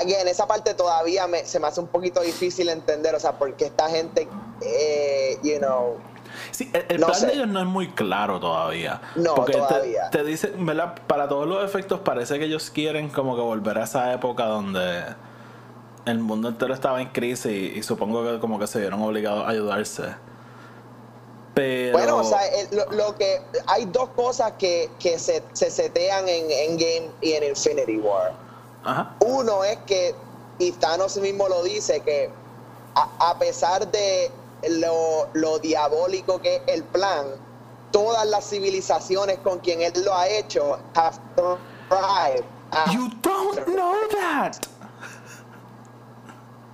[0.00, 3.66] again, esa parte todavía me, se me hace un poquito difícil entender, o sea, porque
[3.66, 4.28] esta gente,
[4.62, 5.96] eh, you know,
[6.52, 9.00] Sí, el, plan de ellos no es muy claro todavía.
[9.16, 10.10] No, porque todavía.
[10.10, 10.94] Te, te dicen, ¿verdad?
[11.06, 15.02] Para todos los efectos parece que ellos quieren como que volver a esa época donde
[16.04, 19.50] el mundo entero estaba en crisis y, supongo que como que se vieron obligados a
[19.50, 20.14] ayudarse.
[21.54, 21.98] Pero...
[21.98, 22.40] Bueno, o sea,
[22.90, 27.98] lo, que hay dos cosas que, que se, se setean en Endgame y en Infinity
[27.98, 28.32] War.
[28.84, 29.14] Ajá.
[29.20, 30.14] Uno es que,
[30.58, 32.30] y Thanos mismo lo dice, que
[32.94, 34.30] a, pesar de
[34.68, 37.26] lo, lo, diabólico que es el plan,
[37.90, 42.44] todas las civilizaciones con quien él lo ha hecho have thrived.
[42.90, 44.66] You don't know that.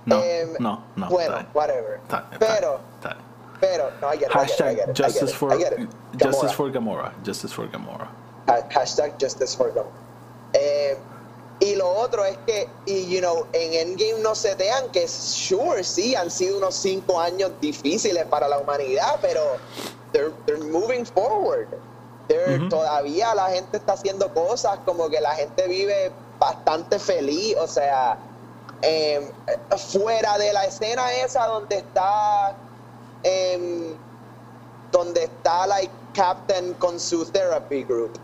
[0.05, 1.09] No, em, no, no.
[1.09, 1.99] Bueno, whatever.
[2.39, 2.79] pero,
[3.59, 5.51] pero, no, I get it, Hashtag justice for
[6.17, 7.11] justice for Gamora.
[7.23, 8.07] Justice for Gamora.
[8.47, 10.08] Hashtag justice for Gamora.
[11.69, 15.83] Y lo otro es que, y, you know, en Endgame no se tean que, sure,
[15.83, 19.41] sí, han sido unos cinco años difíciles para la humanidad, pero
[20.11, 21.67] they're, they're moving forward.
[22.69, 28.17] Todavía la gente está haciendo cosas, como que la gente vive bastante feliz, o sea,
[28.81, 29.29] em,
[29.77, 32.55] fuera de la escena esa donde está,
[33.21, 33.93] em,
[34.91, 38.19] donde está, like, Captain con su therapy group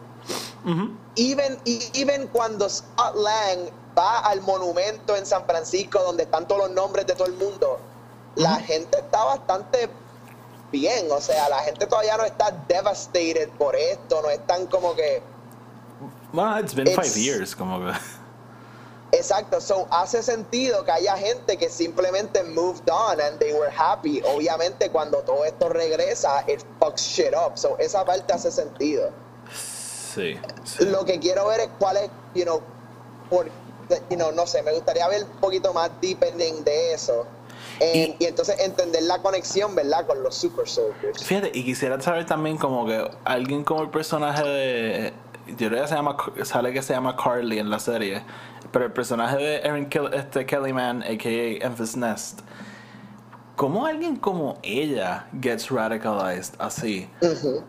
[1.16, 1.58] even,
[1.94, 7.06] even cuando Scott Lang va al monumento en San Francisco donde están todos los nombres
[7.08, 7.80] de todo el mundo,
[8.36, 9.90] la gente está bastante
[10.72, 15.22] bien, o sea, la gente todavía no está devastated por esto, no están como que...
[16.34, 17.94] Well, it's been five years, como que...
[19.12, 24.22] Exacto, so hace sentido que haya gente que simplemente moved on and they were happy.
[24.26, 27.58] Obviamente cuando todo esto regresa, it fucks shit up.
[27.58, 29.14] So esa parte hace sentido.
[30.80, 32.62] Lo que quiero ver es cuál es, you know,
[33.30, 33.48] por,
[34.10, 37.26] you know, no sé, me gustaría ver un poquito más deepening de eso.
[37.80, 40.06] y, entonces entender la conexión, ¿verdad?
[40.06, 41.24] Con los Super Soldiers.
[41.24, 45.14] Fíjate, y quisiera saber también como que alguien como el personaje de...
[45.48, 48.24] Yo creo que se llama, sale que se llama Carly en la serie,
[48.72, 51.64] pero el personaje de Erin Kill, este Kellyman, a.k.a.
[51.64, 52.40] Emphas Nest,
[53.56, 57.10] ¿Cómo alguien como ella gets radicalized así?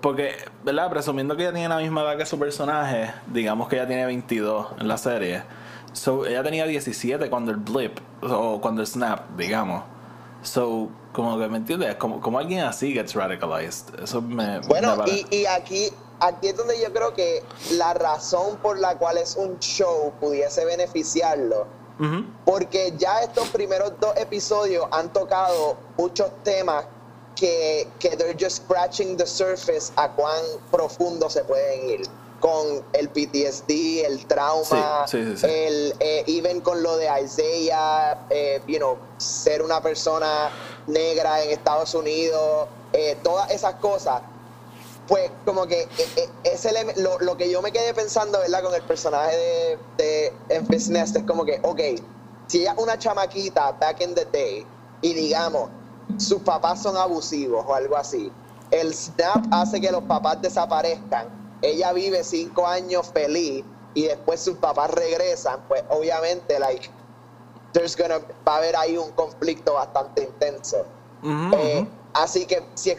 [0.00, 0.32] Porque,
[0.64, 0.90] ¿verdad?
[0.90, 4.66] Presumiendo que ella tiene la misma edad que su personaje, digamos que ella tiene 22
[4.80, 5.44] en la serie.
[5.92, 9.84] So, ella tenía 17 cuando el blip, o cuando el snap, digamos.
[10.42, 11.94] So, como que, ¿me entiendes?
[11.94, 14.00] Como, como alguien así gets radicalized.
[14.02, 14.58] Eso me.
[14.60, 19.18] Bueno, y, y aquí, aquí es donde yo creo que la razón por la cual
[19.18, 21.85] es un show pudiese beneficiarlo
[22.44, 26.84] porque ya estos primeros dos episodios han tocado muchos temas
[27.34, 32.06] que, que they're just scratching the surface a cuán profundo se pueden ir.
[32.38, 38.98] Con el PTSD, el trauma, el eh, even con lo de Isaiah, eh, you know,
[39.16, 40.50] ser una persona
[40.86, 44.20] negra en Estados Unidos, eh, todas esas cosas
[45.08, 48.62] pues como que eh, eh, lo, lo, que yo me quedé pensando, ¿verdad?
[48.62, 51.80] Con el personaje de, de Memphis Nest es como que, ok,
[52.48, 54.66] si ella es una chamaquita back in the day
[55.02, 55.70] y digamos,
[56.18, 58.32] sus papás son abusivos o algo así,
[58.70, 61.28] el snap hace que los papás desaparezcan,
[61.62, 63.64] ella vive cinco años feliz
[63.94, 66.90] y después sus papás regresan, pues obviamente, like,
[67.72, 70.84] there's gonna, va a haber ahí un conflicto bastante intenso.
[71.52, 72.94] Eh, Así que si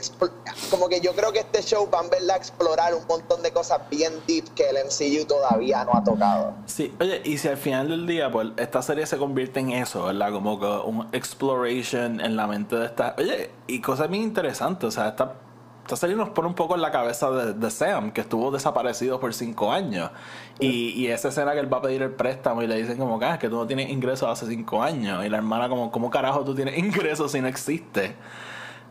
[0.70, 3.82] como que yo creo que este show va a verla explorar un montón de cosas
[3.90, 6.54] bien deep que el MCU todavía no ha tocado.
[6.68, 10.04] Sí, oye, y si al final del día, pues esta serie se convierte en eso,
[10.04, 10.32] ¿verdad?
[10.32, 13.16] Como que un exploration en la mente de esta.
[13.18, 15.34] Oye, y cosas bien interesantes, o sea, esta,
[15.82, 19.34] esta serie nos pone un poco en la cabeza de, Sam, que estuvo desaparecido por
[19.34, 20.12] cinco años.
[20.60, 23.18] Y, y, esa escena que él va a pedir el préstamo y le dicen como
[23.18, 25.26] que, ah, que tú no tienes ingresos hace cinco años.
[25.26, 28.16] Y la hermana como, ¿cómo carajo tú tienes ingresos si no existe?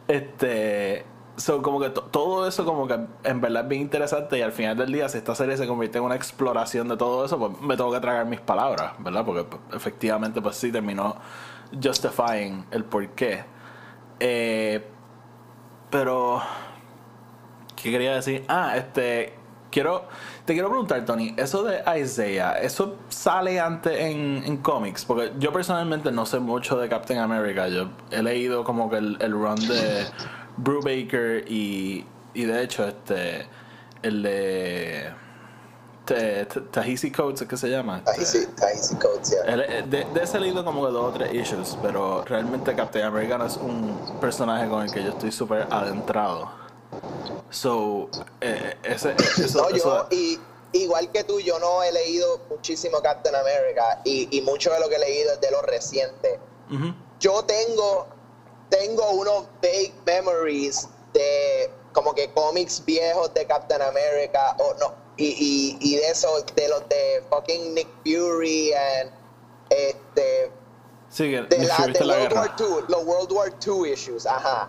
[0.08, 1.04] Este.
[1.36, 4.74] So, como que todo eso como que en verdad es bien interesante y al final
[4.74, 7.76] del día si esta serie se convierte en una exploración de todo eso, pues me
[7.76, 9.22] tengo que tragar mis palabras, ¿verdad?
[9.22, 11.16] Porque pues, efectivamente pues sí terminó
[11.82, 13.44] justifying el porqué.
[14.18, 14.82] Eh,
[15.90, 16.42] pero...
[17.74, 18.44] ¿Qué quería decir?
[18.48, 19.34] Ah, este...
[19.70, 20.08] Quiero...
[20.46, 25.04] Te quiero preguntar, Tony, eso de Isaiah, ¿eso sale antes en, en cómics?
[25.04, 27.66] Porque yo personalmente no sé mucho de Captain America.
[27.66, 30.06] Yo he leído como que el, run de
[30.56, 33.48] Brubaker y, y de hecho este
[34.02, 35.10] el de
[36.70, 38.04] Tahisi Coates, ¿qué se llama?
[38.04, 38.46] Tahisi,
[39.00, 39.56] Coates, yeah.
[39.56, 43.36] de, de, ese he leído como que dos o tres issues, pero realmente Captain America
[43.36, 46.65] no es un personaje con el que yo estoy súper adentrado.
[47.50, 50.38] So, eh, ese, eso, yo, y,
[50.72, 54.88] igual que tú, yo no he leído muchísimo Captain America y, y mucho de lo
[54.88, 56.38] que he leído es de lo reciente.
[57.20, 58.08] Yo tengo,
[58.68, 65.28] tengo unos vague memories de como que cómics viejos de Captain America, o no, y,
[65.28, 69.10] y, y de eso, de los de fucking Nick Fury and
[69.70, 70.50] este
[71.16, 72.40] Sí, que de, la, de la World guerra.
[72.42, 74.68] War II, los World War II issues, ajá.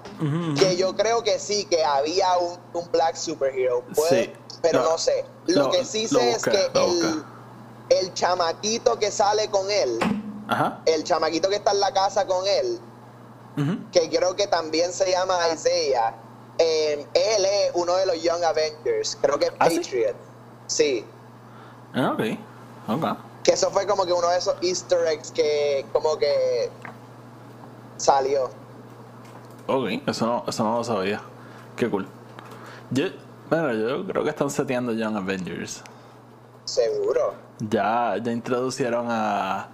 [0.57, 4.33] Que yo creo que sí, que había un, un black superhero, puede, Sí.
[4.62, 5.25] pero No, no, sé.
[5.47, 7.23] Lo, que sí sé es que el,
[7.89, 9.99] el chamaquito que sale con él,
[10.47, 10.79] Ajá.
[10.86, 12.79] el chamaquito que está en la casa con él,
[13.91, 16.15] que creo que también se llama Isaiah,
[16.60, 19.79] eh, él es uno de los Young Avengers, creo que es ¿Ah, sí?
[19.79, 20.15] Patriot.
[20.67, 21.05] sí.
[21.93, 22.21] Ah, ok.
[22.88, 23.17] Ok.
[23.47, 26.69] Que eso fue como que uno de esos easter eggs que como que
[27.95, 28.49] salió.
[29.67, 31.21] Ok, eso no, eso no lo sabía.
[31.77, 32.05] Qué cool.
[32.91, 33.05] Yo,
[33.49, 35.81] bueno, yo creo que están seteando Young Avengers.
[36.65, 37.36] Seguro.
[37.60, 39.69] Ya, ya introducieron a.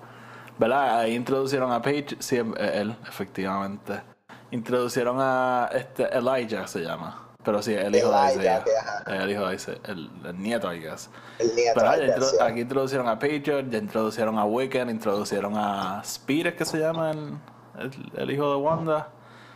[0.60, 1.00] ¿Verdad?
[1.00, 2.18] Ahí introducieron a Page.
[2.20, 4.04] Sí, eh, él, efectivamente.
[4.52, 7.23] Introducieron a este Elijah, se llama.
[7.44, 8.64] Pero sí, el hijo de Isaiah.
[8.82, 9.04] ajá.
[9.24, 9.80] El hijo de Isaiah.
[9.86, 11.10] El, el nieto, I guess.
[11.40, 11.74] El nieto.
[11.76, 12.46] Pero ah, ya intro- García.
[12.46, 17.12] aquí introducieron a Patriot, ya introducieron a Wiccan, introducieron a Speed, ¿es que se llama
[17.12, 17.38] el,
[17.80, 19.10] el, el hijo de Wanda?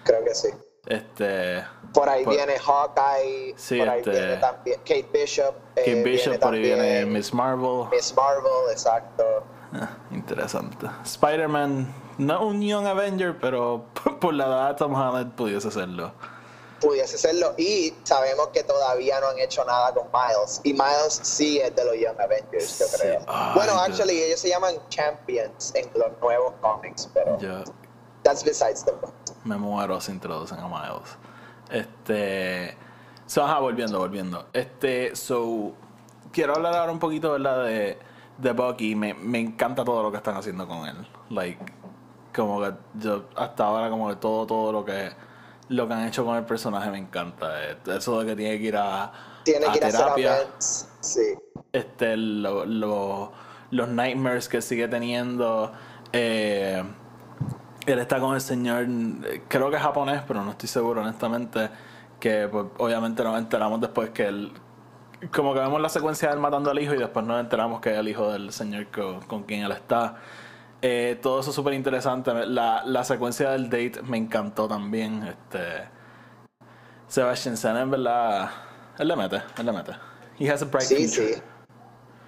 [0.03, 0.49] Creo que sí.
[0.85, 1.63] Este.
[1.93, 5.55] Por ahí Por- viene Hawkeye, Sí, por ahí este- viene también Kate Bishop.
[5.75, 7.85] eh, Kate Bishop, por ahí viene Miss Marvel.
[7.91, 9.23] Miss Marvel, exacto.
[10.11, 10.87] Interesante.
[11.03, 13.85] Spider-Man, no un Young Avenger, pero
[14.21, 16.11] por la edad de Tom Holland pudiese serlo.
[16.79, 17.53] Pudiese serlo.
[17.57, 20.61] Y sabemos que todavía no han hecho nada con Miles.
[20.63, 22.97] Y Miles sí es de los Young Avengers, yo Sí.
[23.01, 23.19] creo.
[23.55, 23.87] Bueno, Dios.
[23.89, 27.63] actually, ellos se llaman Champions en los nuevos cómics, pero Yo
[28.23, 29.13] that's besides the point.
[29.43, 31.17] me muero si introducen a Miles.
[31.71, 32.77] Este.
[33.25, 34.47] So, ajá, volviendo, volviendo.
[34.53, 35.73] Este, so.
[36.31, 37.63] Quiero hablar ahora un poquito, ¿verdad?
[37.65, 37.97] De,
[38.37, 38.95] de Bucky.
[38.95, 41.07] Me, me encanta todo lo que están haciendo con él.
[41.29, 41.59] Like,
[42.35, 45.11] como que yo, hasta ahora, como que todo, todo lo que.
[45.69, 47.51] Lo que han hecho con el personaje me encanta.
[47.87, 49.11] Eso de que tiene que ir a,
[49.43, 50.37] Tiene a que ir a terapia.
[50.37, 50.89] events.
[51.01, 51.35] Sí.
[51.73, 53.31] este lo- lo-
[53.71, 55.71] los nightmares que sigue teniendo
[56.13, 56.81] eh,
[57.85, 58.85] él está con el señor
[59.47, 61.69] creo que es japonés pero no estoy seguro honestamente
[62.19, 64.51] que pues, obviamente nos enteramos después que él
[65.31, 67.91] como que vemos la secuencia de él matando al hijo y después nos enteramos que
[67.93, 70.15] es el hijo del señor con, con quien él está
[70.81, 75.89] Eh, todo eso es súper interesante la, la secuencia del date me encantó también este
[77.07, 78.51] Sebastian Stan en verdad
[78.99, 79.93] él le mete él le mete
[80.39, 81.41] he has a bright Sí, future sí.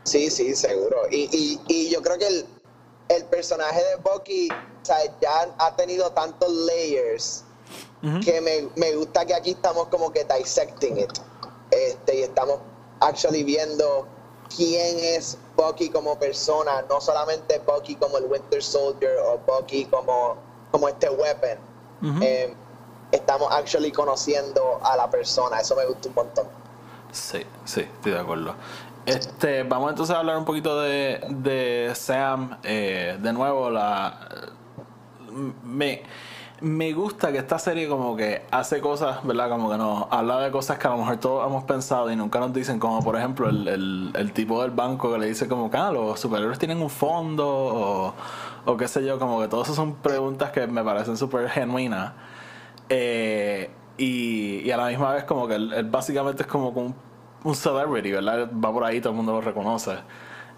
[0.04, 0.98] Sí, sí, seguro.
[1.12, 2.46] Y, y, y yo creo que el,
[3.10, 7.44] el personaje de Bucky o sea, ya ha tenido tantos layers
[8.24, 11.12] que me, me gusta que aquí estamos como que dissecting it.
[11.70, 12.60] Este, y estamos
[13.02, 14.08] actually viendo
[14.56, 20.38] quién es Bucky como persona, no solamente Bucky como el Winter Soldier o Bucky como,
[20.72, 21.58] como este weapon.
[22.22, 22.54] Eh,
[23.12, 26.48] estamos actually conociendo a la persona, eso me gusta un montón.
[27.12, 28.56] Sí, sí, estoy de acuerdo.
[29.06, 32.58] Este, vamos entonces a hablar un poquito de, de Sam.
[32.64, 34.50] Eh, de nuevo, la
[35.64, 36.04] me,
[36.62, 39.50] me gusta que esta serie como que hace cosas, ¿verdad?
[39.50, 42.40] Como que nos habla de cosas que a lo mejor todos hemos pensado y nunca
[42.40, 45.70] nos dicen, como por ejemplo el, el, el tipo del banco que le dice como
[45.72, 48.14] que ah, los superhéroes tienen un fondo o,
[48.66, 52.14] o qué sé yo, como que todas esas son preguntas que me parecen súper genuinas.
[52.90, 56.96] Eh, y, y a la misma vez como que él, él básicamente es como un,
[57.44, 58.50] un celebrity, ¿verdad?
[58.54, 59.98] Va por ahí, todo el mundo lo reconoce.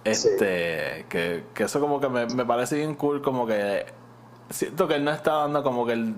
[0.03, 3.85] Este, que, que eso como que me, me parece bien cool, como que
[4.51, 6.15] siento que él no está dando como que el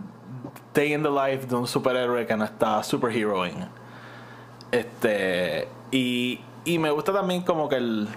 [0.74, 3.67] day in the life de un superhéroe que no está superheroing.
[4.72, 8.08] Este, y, y me gusta también como que el...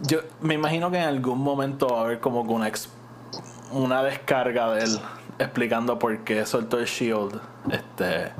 [0.00, 2.90] Yo me imagino que en algún momento va a haber como que una, ex-
[3.72, 5.00] una descarga de él
[5.38, 7.40] explicando por qué soltó el shield.
[7.70, 8.32] Este.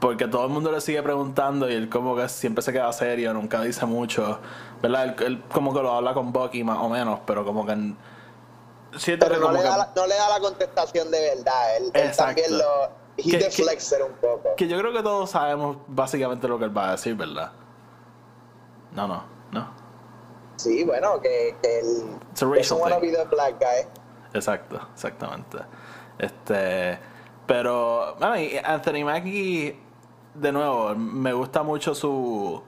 [0.00, 3.32] Porque todo el mundo le sigue preguntando y él como que siempre se queda serio,
[3.32, 4.40] nunca dice mucho.
[4.82, 5.22] ¿Verdad?
[5.22, 7.94] Él, como que lo habla con Bucky más o menos, pero como que...
[8.98, 11.76] Siento Pero que no como le, da la, no le da la contestación de verdad.
[11.76, 13.04] Él, también lo.
[13.16, 14.56] He Que- un poco.
[14.56, 17.52] que yo creo que todos sabemos básicamente lo que él va a decir, ¿verdad?
[18.92, 19.68] No, no, no.
[20.56, 22.16] Sí, bueno, que, que él.
[22.30, 23.00] It's a racial thing.
[23.00, 23.86] be the black guy.
[24.32, 25.58] Exacto, exactamente.
[26.18, 26.98] Este,
[27.46, 29.80] pero, bueno, Anthony Mackie,
[30.34, 32.60] de nuevo, me gusta mucho su,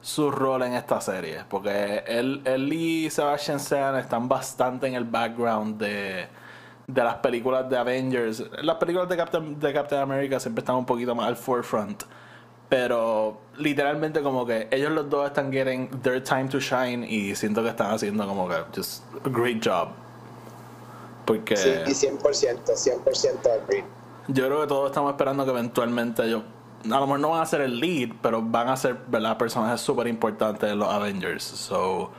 [0.00, 5.04] su rol en esta serie, porque él, él y Sebastian Stan están bastante en el
[5.04, 6.26] background de,
[6.86, 8.44] de las películas de Avengers.
[8.62, 12.04] Las películas de Captain, de Captain America siempre están un poquito más al forefront.
[12.68, 17.62] Pero literalmente como que ellos los dos están getting their time to shine y siento
[17.62, 19.88] que están haciendo como que just a great job.
[21.24, 22.20] Porque Sí, y 100%,
[22.64, 23.84] 100% agree.
[24.28, 26.42] Yo creo que todos estamos esperando que eventualmente ellos.
[26.84, 29.36] A lo mejor no van a ser el lead, pero van a ser ¿verdad?
[29.36, 31.42] personajes súper importantes de los Avengers.
[31.42, 32.10] So,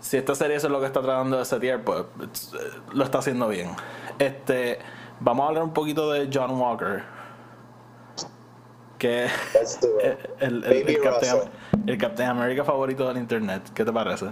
[0.00, 2.04] si esta serie es lo que está tratando de setear, pues
[2.54, 3.70] eh, lo está haciendo bien.
[4.18, 4.78] Este,
[5.20, 7.04] vamos a hablar un poquito de John Walker.
[8.98, 9.80] Que es
[10.40, 11.36] el, el, el, Captain,
[11.86, 13.62] el Captain America favorito del internet.
[13.74, 14.26] ¿Qué te parece?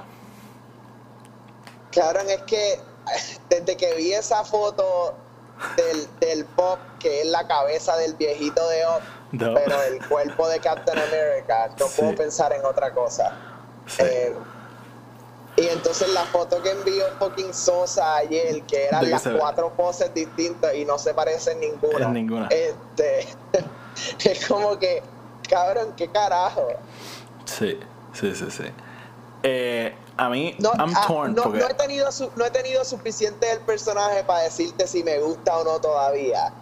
[1.91, 2.79] Claro, es que
[3.49, 5.15] desde que vi esa foto
[5.77, 8.85] del, del pop, que es la cabeza del viejito de
[9.31, 13.33] Pero el cuerpo de Captain America, no puedo pensar en otra cosa.
[13.99, 14.35] Eh,
[15.57, 20.75] y entonces la foto que envió fucking Sosa ayer, que eran las cuatro poses distintas
[20.75, 22.07] y no se parecen ninguna.
[22.07, 22.49] En ninguna.
[22.49, 23.29] Este,
[24.31, 25.03] es como que,
[25.49, 26.69] cabrón, qué carajo.
[27.45, 27.79] Sí,
[28.13, 28.65] sí, sí, sí.
[29.43, 31.35] Eh, a mí, no, I'm ah, torn.
[31.35, 35.65] No, he tenido no he tenido suficiente del personaje para decirte si me gusta o
[35.65, 36.53] no todavía.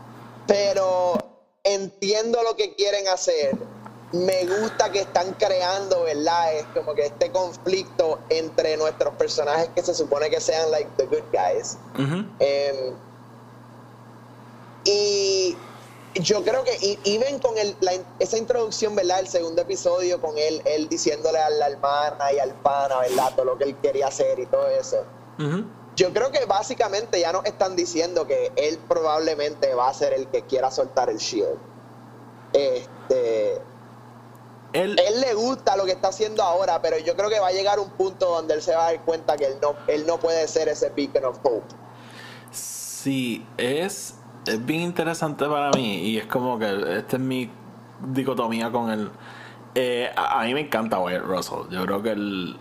[0.46, 1.27] Pero
[1.74, 3.56] entiendo lo que quieren hacer.
[4.12, 6.54] Me gusta que están creando, ¿verdad?
[6.54, 11.04] Es como que este conflicto entre nuestros personajes que se supone que sean, like, the
[11.04, 11.76] good guys.
[12.38, 12.94] Em,
[14.84, 15.56] y
[16.14, 17.76] yo creo que y ven con el,
[18.18, 19.20] esa introducción, ¿verdad?
[19.20, 23.32] El segundo episodio con él, él diciéndole a la hermana y al pana, ¿verdad?
[23.36, 25.04] Todo lo que él quería hacer y todo eso.
[25.98, 30.28] Yo creo que básicamente ya nos están diciendo que él probablemente va a ser el
[30.28, 31.58] que quiera soltar el shield.
[32.52, 33.60] Este.
[34.74, 37.52] Él, él le gusta lo que está haciendo ahora, pero yo creo que va a
[37.52, 40.20] llegar un punto donde él se va a dar cuenta que él no, él no
[40.20, 41.66] puede ser ese beacon of hope.
[42.52, 44.14] Sí, es
[44.46, 47.50] es bien interesante para mí y es como que esta es mi
[48.12, 49.10] dicotomía con él.
[49.74, 51.68] Eh, a, mí me encanta Wyatt Russell.
[51.70, 52.56] Yo creo que él,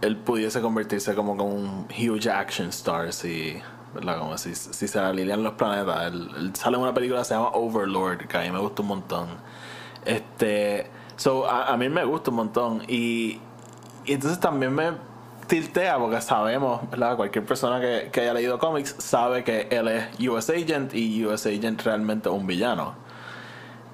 [0.00, 3.60] él pudiese convertirse como con un huge action star si,
[3.94, 4.18] ¿verdad?
[4.18, 6.12] Como si, si se alinean los planetas.
[6.12, 8.88] Él, sale en una película que se llama Overlord, que a mí me gusta un
[8.88, 9.28] montón.
[10.04, 12.82] Este, so, a, a mí me gusta un montón.
[12.88, 13.40] Y,
[14.06, 14.92] entonces también me
[15.46, 17.16] tiltea porque sabemos, ¿verdad?
[17.16, 21.82] Cualquier persona que, haya leído cómics sabe que él es US Agent y US Agent
[21.82, 22.94] realmente es un villano.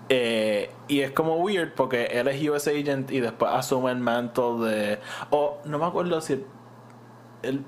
[0.08, 4.58] Eh, y es como weird porque él es US Agent y después asume el manto
[4.58, 4.98] de.
[5.30, 6.44] O no me acuerdo si
[7.42, 7.64] el,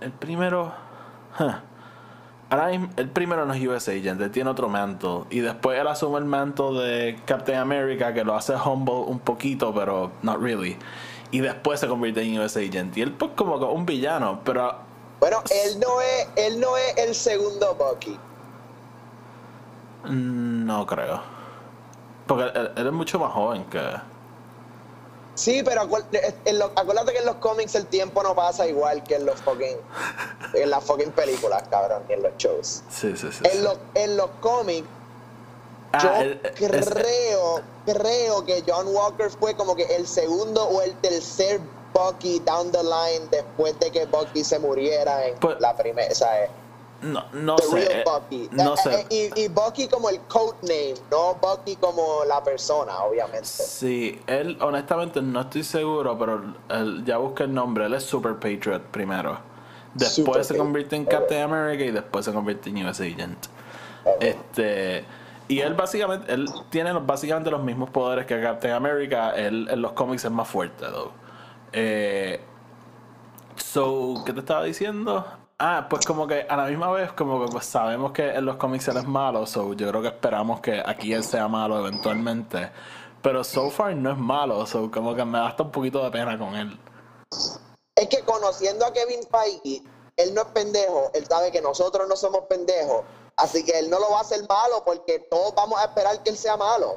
[0.00, 0.72] el, primero.
[2.50, 5.26] Ahora el primero no es US Agent, él tiene otro manto.
[5.30, 9.72] Y después él asume el manto de Captain America que lo hace humble un poquito,
[9.72, 10.76] pero not really
[11.30, 12.96] y después se convierte en US Agent.
[12.96, 14.74] Y él pues como un villano, pero...
[15.20, 18.18] Bueno, él no es, él no es el segundo Bucky.
[20.04, 21.20] Mm, no creo.
[22.30, 23.82] Porque él, es mucho más joven que...
[25.34, 29.40] Sí, pero acuérdate que en los cómics el tiempo no pasa igual que en los
[29.40, 29.78] fucking...
[30.54, 32.84] en las fucking películas, cabrón, y en los shows.
[32.88, 33.42] Sí, sí, sí.
[33.50, 34.86] En, Los, en los cómics
[35.92, 41.60] Ah, yo creo, creo que John Walker fue como que el segundo o el tercer
[41.92, 46.48] Bucky down the line después de que Bucky se muriera en pues, la primera, ¿sabes?
[47.02, 48.04] No, no sé.
[48.04, 48.48] Bucky.
[48.52, 49.06] No eh, sé.
[49.10, 53.46] Eh, y, Bucky como el codename, no Bucky como la persona, obviamente.
[53.46, 56.42] Sí, él honestamente no estoy seguro, pero
[57.04, 57.86] ya busqué el nombre.
[57.86, 59.38] Él es Super Patriot primero.
[59.94, 63.46] Después se convierte en Captain America y después se convierte en US Agent.
[64.20, 65.04] Este
[65.50, 69.32] y él básicamente, él tiene básicamente los mismos poderes que Captain America.
[69.32, 71.10] Él en los cómics es más fuerte, though.
[71.72, 72.40] Eh,
[73.56, 75.26] so, ¿qué te estaba diciendo?
[75.62, 78.56] Ah, pues como que a la misma vez, como que pues sabemos que en los
[78.56, 82.70] cómics él es malo, so yo creo que esperamos que aquí él sea malo eventualmente.
[83.20, 86.10] Pero so far no es malo, so como que me da hasta un poquito de
[86.10, 86.80] pena con él.
[87.94, 89.82] Es que conociendo a Kevin Feige,
[90.16, 93.04] él no es pendejo, él sabe que nosotros no somos pendejos
[93.36, 96.30] Así que él no lo va a hacer malo porque todos vamos a esperar que
[96.30, 96.96] él sea malo.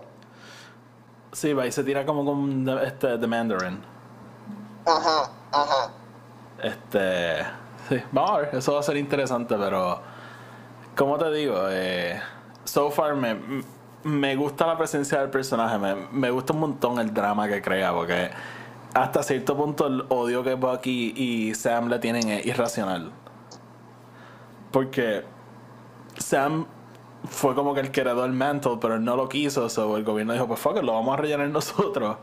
[1.33, 3.83] Sí, va y se tira como con este, The Mandarin.
[4.85, 5.91] Ajá, ajá.
[6.61, 7.62] Este.
[7.89, 10.01] Sí, vamos a ver, eso va a ser interesante, pero.
[10.95, 12.21] Como te digo, eh,
[12.63, 13.35] so far me,
[14.03, 17.91] me gusta la presencia del personaje, me, me gusta un montón el drama que crea,
[17.91, 18.29] porque
[18.93, 23.11] hasta cierto punto el odio que Bucky y Sam le tienen es irracional.
[24.71, 25.23] Porque
[26.17, 26.65] Sam
[27.29, 30.59] fue como que el mantle, pero él no lo quiso, so el gobierno dijo, pues
[30.59, 32.17] fuck lo vamos a rellenar nosotros.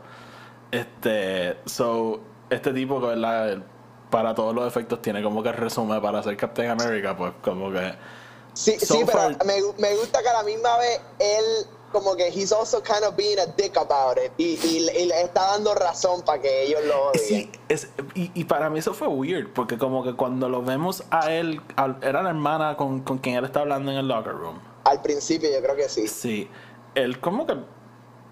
[0.71, 3.63] Este, so, este tipo, ¿verdad?
[4.11, 7.71] Para todos los efectos tiene como que el resumen para ser Captain America, pues como
[7.71, 7.95] que...
[8.53, 12.51] Sí, sí, pero me, me gusta que a la misma vez él como que he's
[12.51, 16.41] also kind of being a dick about it y, y, le está dando razón para
[16.41, 17.25] que ellos lo odien.
[17.25, 21.03] Sí, es, y, y, para mí eso fue weird porque como que cuando lo vemos
[21.11, 21.61] a él,
[22.01, 24.59] era la hermana con, con quien él está hablando en el locker room.
[24.85, 26.07] Al principio yo creo que sí.
[26.07, 26.49] Sí.
[26.95, 27.55] Él como que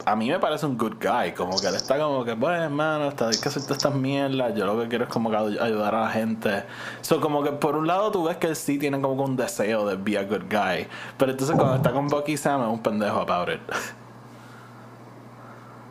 [0.10, 3.10] a mí me parece un good guy, como que él está como que, bueno, hermano,
[3.10, 6.02] está, hay que hacer estas mierdas, yo lo que quiero es como que ayudar a
[6.02, 6.64] la gente.
[7.02, 9.86] So, como que por un lado tú ves que él sí tiene como un deseo
[9.86, 10.88] de be a good guy,
[11.18, 13.62] pero entonces cuando está con Bucky Sam es un pendejo about it.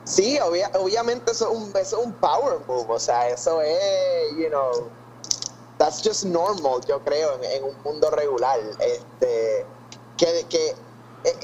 [0.04, 4.48] Sí, obviamente eso es, un, eso es un power move, o sea, eso es, you
[4.48, 4.88] know,
[5.76, 8.58] that's just normal, yo creo, en, un mundo regular.
[8.80, 9.66] Este,
[10.16, 10.74] que, que
[11.24, 11.36] eh,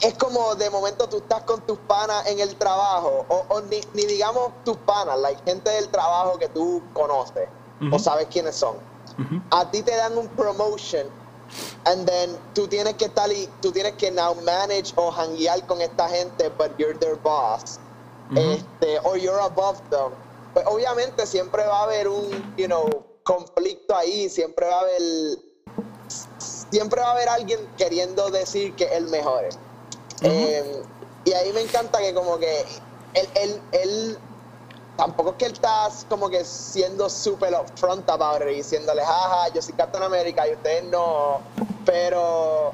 [0.00, 4.52] es como de momento tú estás con tus panas en el trabajo, o, ni, digamos
[4.64, 7.48] tus panas, la gente del trabajo que tú conoces,
[7.92, 8.76] o sabes quiénes son.
[9.50, 11.06] A ti te dan un promotion,
[11.84, 15.80] and then tú tienes que estar y tú tienes que now manage o hanguear con
[15.80, 17.78] esta gente, but you're their boss,
[18.34, 20.12] este, or you're above them.
[20.52, 22.88] Pues obviamente siempre va a haber un, you know,
[23.24, 25.02] conflicto ahí, siempre va a haber,
[26.38, 29.48] siempre va a haber alguien queriendo decir que el mejor.
[30.22, 30.82] Em,
[31.24, 32.60] y ahí me encanta que como que
[33.14, 34.18] él, él, él
[34.96, 39.62] tampoco es que él está como que siendo súper upfront about it, diciéndole, jaja, yo
[39.62, 41.40] soy Captain America y ustedes no,
[41.84, 42.70] pero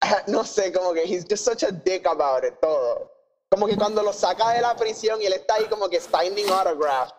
[0.26, 3.10] no sé, como que he's just such a dick about it todo.
[3.50, 6.48] Como que cuando lo saca de la prisión y él está ahí como que signing
[6.50, 7.10] autograph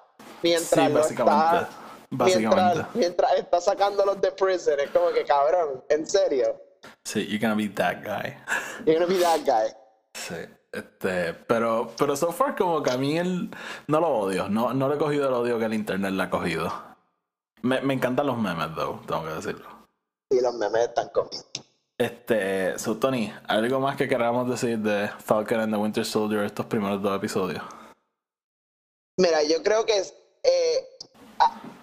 [0.42, 1.70] mientras lo está
[2.10, 6.60] mientras, mientras está sacándolos de prison, es como que cabrón, en serio.
[7.04, 8.38] Sí, you're gonna be that guy.
[8.86, 9.74] You're gonna be that guy.
[10.14, 10.36] Sí.
[10.72, 13.52] Este, pero, pero so far como que a mí él
[13.88, 16.30] no lo odio, no, no le he cogido el odio que el internet le ha
[16.30, 16.72] cogido.
[17.62, 19.68] Me, me encantan los memes, though, tengo que decirlo.
[20.30, 21.50] Sí, los memes están comiendo.
[21.98, 26.66] Este, so Tony, ¿algo más que queramos decir de Falcon and the Winter Soldier estos
[26.66, 27.62] primeros dos episodios?
[29.18, 30.90] Mira, yo creo que eh,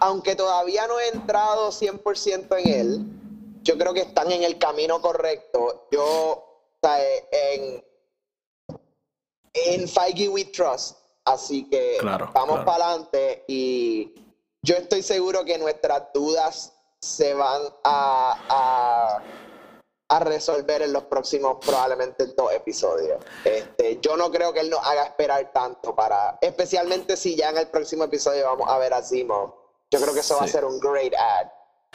[0.01, 3.18] aunque todavía no he entrado 100% en él,
[3.63, 5.89] yo creo que están en el camino correcto.
[5.91, 6.99] Yo, o sea,
[7.31, 7.85] en,
[9.55, 10.99] en Feige We Trust.
[11.25, 14.15] Así que vamos para adelante y
[14.63, 19.21] yo estoy seguro que nuestras dudas se van a,
[20.09, 23.23] a, resolver en los próximos probablemente dos episodios.
[23.45, 27.59] Este, yo no creo que él nos haga esperar tanto para, especialmente si ya en
[27.59, 29.55] el próximo episodio vamos a ver a Zimo.
[29.91, 31.49] Yo creo que eso va a ser un great ad.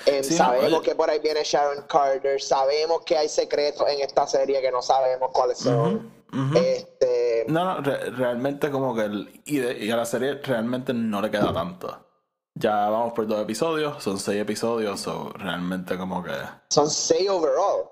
[0.05, 4.61] Em, sabemos que por ahí viene Sharon Carter, sabemos que hay secretos en esta serie
[4.61, 6.11] que no sabemos cuáles son.
[6.55, 7.45] Este...
[7.47, 12.07] No, no, realmente como que el, y, a la serie realmente no le queda tanto.
[12.55, 16.33] Ya vamos por dos episodios, son seis episodios, o realmente como que...
[16.69, 17.89] Son seis overall.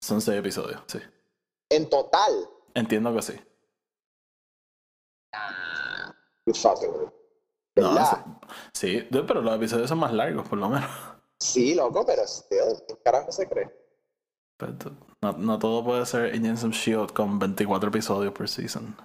[0.00, 0.98] Son seis episodios, sí.
[1.68, 2.48] En total.
[2.74, 3.40] Entiendo que sí.
[6.46, 7.10] You fucking
[7.76, 8.40] no,
[8.72, 10.88] sí, pero los episodios son más largos, por lo menos.
[11.40, 13.70] Sí, loco, pero ¿qué carajo se cree?
[15.20, 18.96] no, no, todo puede ser Agents of Shield con 24 episodios por season.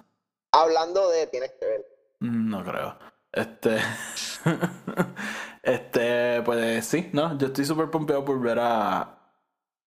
[0.52, 1.86] Hablando de, tienes que ver.
[2.20, 2.96] No creo.
[3.32, 3.78] Este.
[5.62, 7.36] este, pues sí, no.
[7.38, 9.18] Yo estoy súper pompeado por ver a.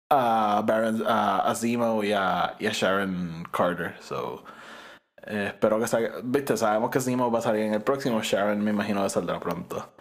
[0.08, 3.96] A Baron, a, Zemo y a, y a Sharon Carter.
[4.00, 4.44] So.
[5.26, 6.20] Eh, espero que salga.
[6.22, 8.22] Viste, sabemos que Zemo va a salir en el próximo.
[8.22, 9.95] Sharon me imagino que saldrá pronto.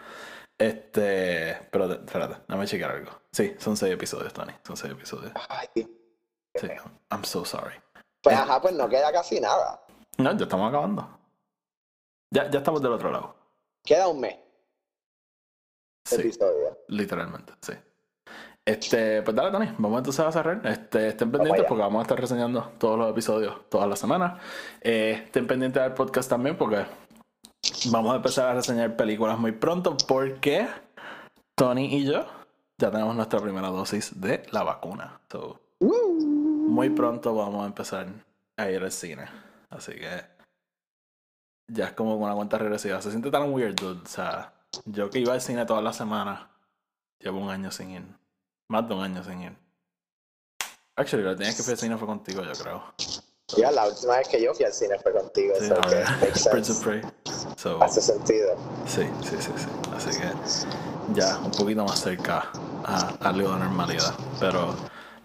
[0.57, 1.67] Este.
[1.71, 3.11] Pero espérate, déjame checar algo.
[3.31, 4.53] Sí, son seis episodios, Tony.
[4.65, 5.31] Son seis episodios.
[5.49, 5.67] Ay,
[6.55, 6.67] Sí,
[7.11, 7.75] I'm so sorry.
[8.21, 9.81] Pues ajá, pues no queda casi nada.
[10.17, 11.19] No, ya estamos acabando.
[12.31, 13.35] Ya, ya estamos del otro lado.
[13.83, 14.37] Queda un mes.
[16.05, 16.77] Sí, episodio.
[16.87, 17.73] Literalmente, sí.
[18.63, 20.65] Este, pues dale, Tony, vamos entonces a cerrar.
[20.65, 24.41] Este, estén pendientes porque vamos a estar reseñando todos los episodios todas las semanas.
[24.81, 26.83] Eh, estén pendientes del podcast también porque
[27.91, 30.67] vamos a empezar a reseñar películas muy pronto porque
[31.55, 32.25] Tony y yo
[32.77, 35.21] ya tenemos nuestra primera dosis de la vacuna.
[35.79, 38.07] muy pronto vamos a empezar
[38.57, 39.27] a ir al cine.
[39.69, 40.23] Así que
[41.67, 43.01] ya es como una cuenta regresiva.
[43.01, 44.01] Se siente tan weird, dude.
[44.03, 44.53] O sea,
[44.85, 46.47] yo que iba al cine todas las semanas,
[47.19, 48.03] llevo un año sin ir.
[48.67, 49.53] Más de un año sin ir.
[50.97, 52.83] Actually, la tenías que fui al cine fue contigo, yo creo.
[53.57, 55.53] Ya, la última vez que yo fui al cine fue contigo.
[55.59, 56.03] Sí, so okay.
[56.51, 57.01] Prince of Prey.
[57.81, 58.55] Hace sentido.
[58.87, 59.67] Sí, sí, sí, sí.
[59.95, 60.31] Así que
[61.13, 62.45] ya un poquito más cerca
[62.83, 64.13] a, algo de normalidad.
[64.39, 64.75] Pero,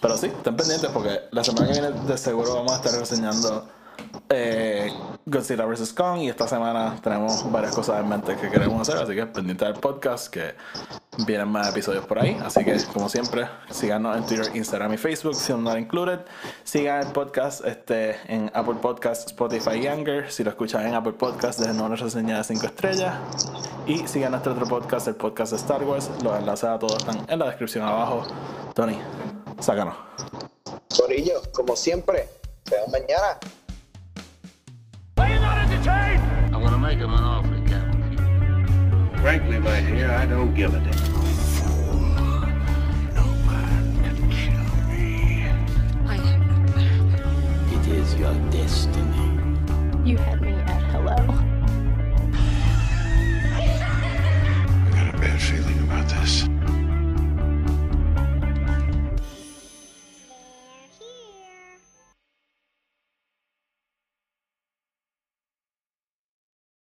[0.01, 3.69] pero sí, estén pendientes porque la semana que viene de seguro vamos a estar reseñando
[4.29, 4.93] eh,
[5.27, 5.93] Godzilla vs.
[5.93, 9.65] Kong y esta semana tenemos varias cosas en mente que queremos hacer, así que pendiente
[9.65, 10.55] del podcast que
[11.27, 12.39] vienen más episodios por ahí.
[12.43, 16.21] Así que, como siempre, síganos en Twitter, Instagram y Facebook, si no included.
[16.65, 20.31] Sigan el podcast este, en Apple Podcast, Spotify y Anchor.
[20.31, 23.15] Si lo escuchan en Apple Podcast, dejen una reseña de 5 estrellas.
[23.87, 26.11] Y sigan nuestro otro podcast, el podcast Star Wars.
[26.23, 28.27] Los enlaces a todos están en la descripción abajo.
[28.75, 28.99] Tony,
[29.59, 29.95] sácanos.
[30.97, 32.29] Corillo, como siempre,
[32.67, 33.39] nos vemos mañana.
[36.91, 39.21] make him an offer he can't refuse.
[39.21, 41.11] Frankly, my dear, I don't give a damn.
[47.91, 49.27] is your destiny.
[50.05, 51.17] You had me at hello.
[53.57, 53.65] I
[54.95, 56.60] got a bad feeling about this.